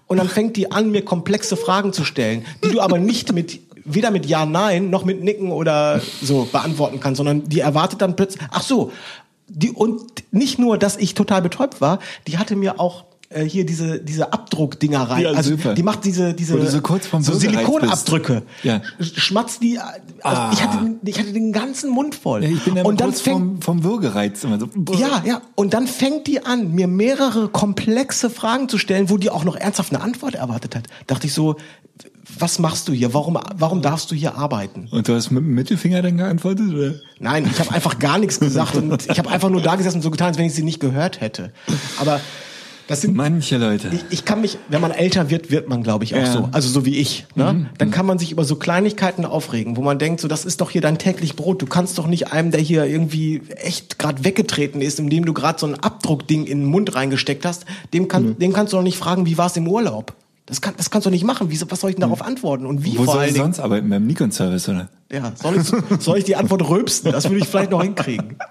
[0.07, 3.59] Und dann fängt die an, mir komplexe Fragen zu stellen, die du aber nicht mit,
[3.85, 8.15] weder mit Ja, Nein, noch mit Nicken oder so beantworten kannst, sondern die erwartet dann
[8.15, 8.91] plötzlich, ach so,
[9.47, 10.01] die, und
[10.31, 14.33] nicht nur, dass ich total betäubt war, die hatte mir auch äh, hier diese diese
[14.33, 15.23] Abdruckdinger rein.
[15.23, 15.73] Ja, also super.
[15.73, 18.43] die macht diese diese so so Silikonabdrücke.
[18.63, 18.81] Ja.
[18.99, 19.79] Schmatzt die.
[19.79, 20.51] Also Ah.
[20.53, 22.43] ich hatte ich hatte den ganzen Mund voll.
[22.43, 24.69] Ja, ich bin ja und dann fängt vom, vom Würgereiz immer so.
[24.97, 25.41] ja, ja.
[25.55, 29.55] Und dann fängt die an, mir mehrere komplexe Fragen zu stellen, wo die auch noch
[29.55, 30.87] ernsthaft eine Antwort erwartet hat.
[31.07, 31.55] Dachte ich so,
[32.39, 33.13] was machst du hier?
[33.13, 34.87] Warum, warum darfst du hier arbeiten?
[34.91, 36.73] Und du hast mit dem Mittelfinger dann geantwortet?
[36.73, 36.93] Oder?
[37.19, 40.01] Nein, ich habe einfach gar nichts gesagt und ich habe einfach nur da gesessen und
[40.03, 41.51] so getan, als wenn ich sie nicht gehört hätte.
[41.99, 42.19] Aber
[42.91, 43.89] das sind Manche Leute.
[43.91, 46.27] ich, ich kann mich, wenn man älter wird, wird man, glaube ich, auch Ja.
[46.29, 46.33] Mhm.
[46.33, 46.49] so.
[46.51, 47.25] Also so wie ich.
[47.35, 47.67] Ne?
[47.77, 50.69] Dann kann man sich über so Kleinigkeiten aufregen, wo man denkt, so das ist doch
[50.69, 51.61] hier dein täglich Brot.
[51.61, 55.59] Du kannst doch nicht einem, der hier irgendwie echt gerade weggetreten ist, indem du gerade
[55.59, 58.39] so ein Abdruckding in den Mund reingesteckt hast, dem, kann, Mhm.
[58.39, 60.13] dem kannst du doch nicht fragen, wie war es im Urlaub.
[60.45, 61.49] Das, kann, das kannst du nicht machen.
[61.49, 62.65] Wie, was soll ich denn darauf antworten?
[62.65, 63.89] Und wie Wo vor soll ich sonst arbeiten?
[63.89, 64.89] Beim Nikon-Service, oder?
[65.09, 67.11] Ja, soll ich, soll ich die Antwort rülpsen?
[67.11, 68.35] Das würde ich vielleicht noch hinkriegen.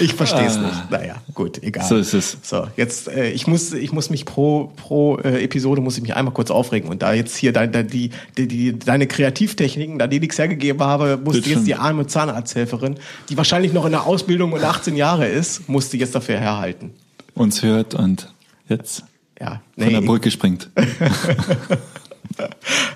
[0.00, 0.90] Ich verstehe es nicht.
[0.90, 1.86] Naja, gut, egal.
[1.86, 2.38] So ist es.
[2.42, 6.14] So, jetzt, äh, ich muss, ich muss mich pro, pro äh, Episode muss ich mich
[6.14, 6.88] einmal kurz aufregen.
[6.88, 10.82] Und da jetzt hier dein, dein, die, die, die, deine Kreativtechniken, da die nichts hergegeben
[10.82, 12.96] habe, musste Bitte jetzt die arme Zahnarzthelferin,
[13.28, 16.92] die wahrscheinlich noch in der Ausbildung und 18 Jahre ist, musste jetzt dafür herhalten.
[17.34, 18.32] Uns hört und
[18.68, 19.04] jetzt
[19.38, 20.70] Ja, von der Brücke springt.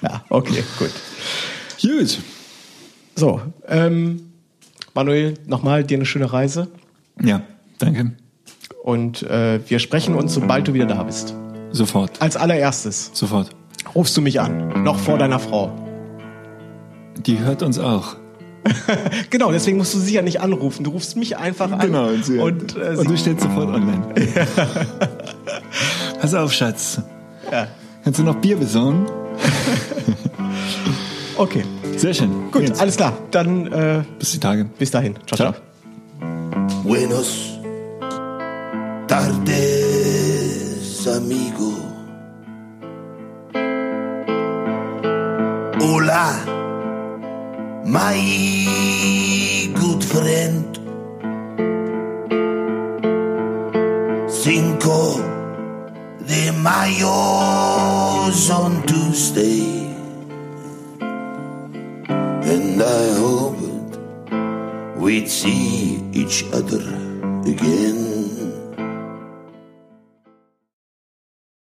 [0.03, 0.91] Ja, okay, gut.
[1.81, 2.19] Gut.
[3.15, 4.28] So, ähm,
[4.99, 6.67] Manuel, nochmal dir eine schöne Reise.
[7.23, 7.43] Ja,
[7.79, 8.15] danke.
[8.83, 11.37] Und äh, wir sprechen uns, sobald du wieder da bist.
[11.71, 12.21] Sofort.
[12.21, 13.51] Als allererstes Sofort.
[13.95, 15.71] rufst du mich an, noch vor deiner Frau.
[17.17, 18.17] Die hört uns auch.
[19.31, 20.83] Genau, deswegen musst du sie ja nicht anrufen.
[20.83, 21.79] Du rufst mich einfach an.
[21.79, 24.03] Genau, und, sie, und, äh, und sie, du stellst sofort online.
[26.21, 27.01] Pass auf, Schatz.
[27.53, 27.69] ja.
[28.03, 29.07] Kannst du noch Bier besorgen?
[31.39, 31.63] Okay,
[31.99, 32.51] Sehr schön.
[32.53, 32.81] gut, Jetzt.
[32.81, 33.13] alles klar.
[33.31, 34.65] Dann äh, Bis die Tage.
[34.79, 35.15] bis dahin.
[35.27, 35.53] Ciao, ciao.
[35.53, 35.63] Ciao.
[36.85, 37.59] Buenos
[39.09, 39.49] tardes,
[41.09, 41.73] amigo.
[45.81, 46.33] Hola,
[47.85, 48.19] my
[49.75, 50.65] good friend.
[54.29, 55.21] Cinco
[56.29, 59.78] de Mayo's on Tuesday.
[62.79, 63.99] And I hoped
[64.99, 66.79] we'd see each other
[67.45, 68.18] again.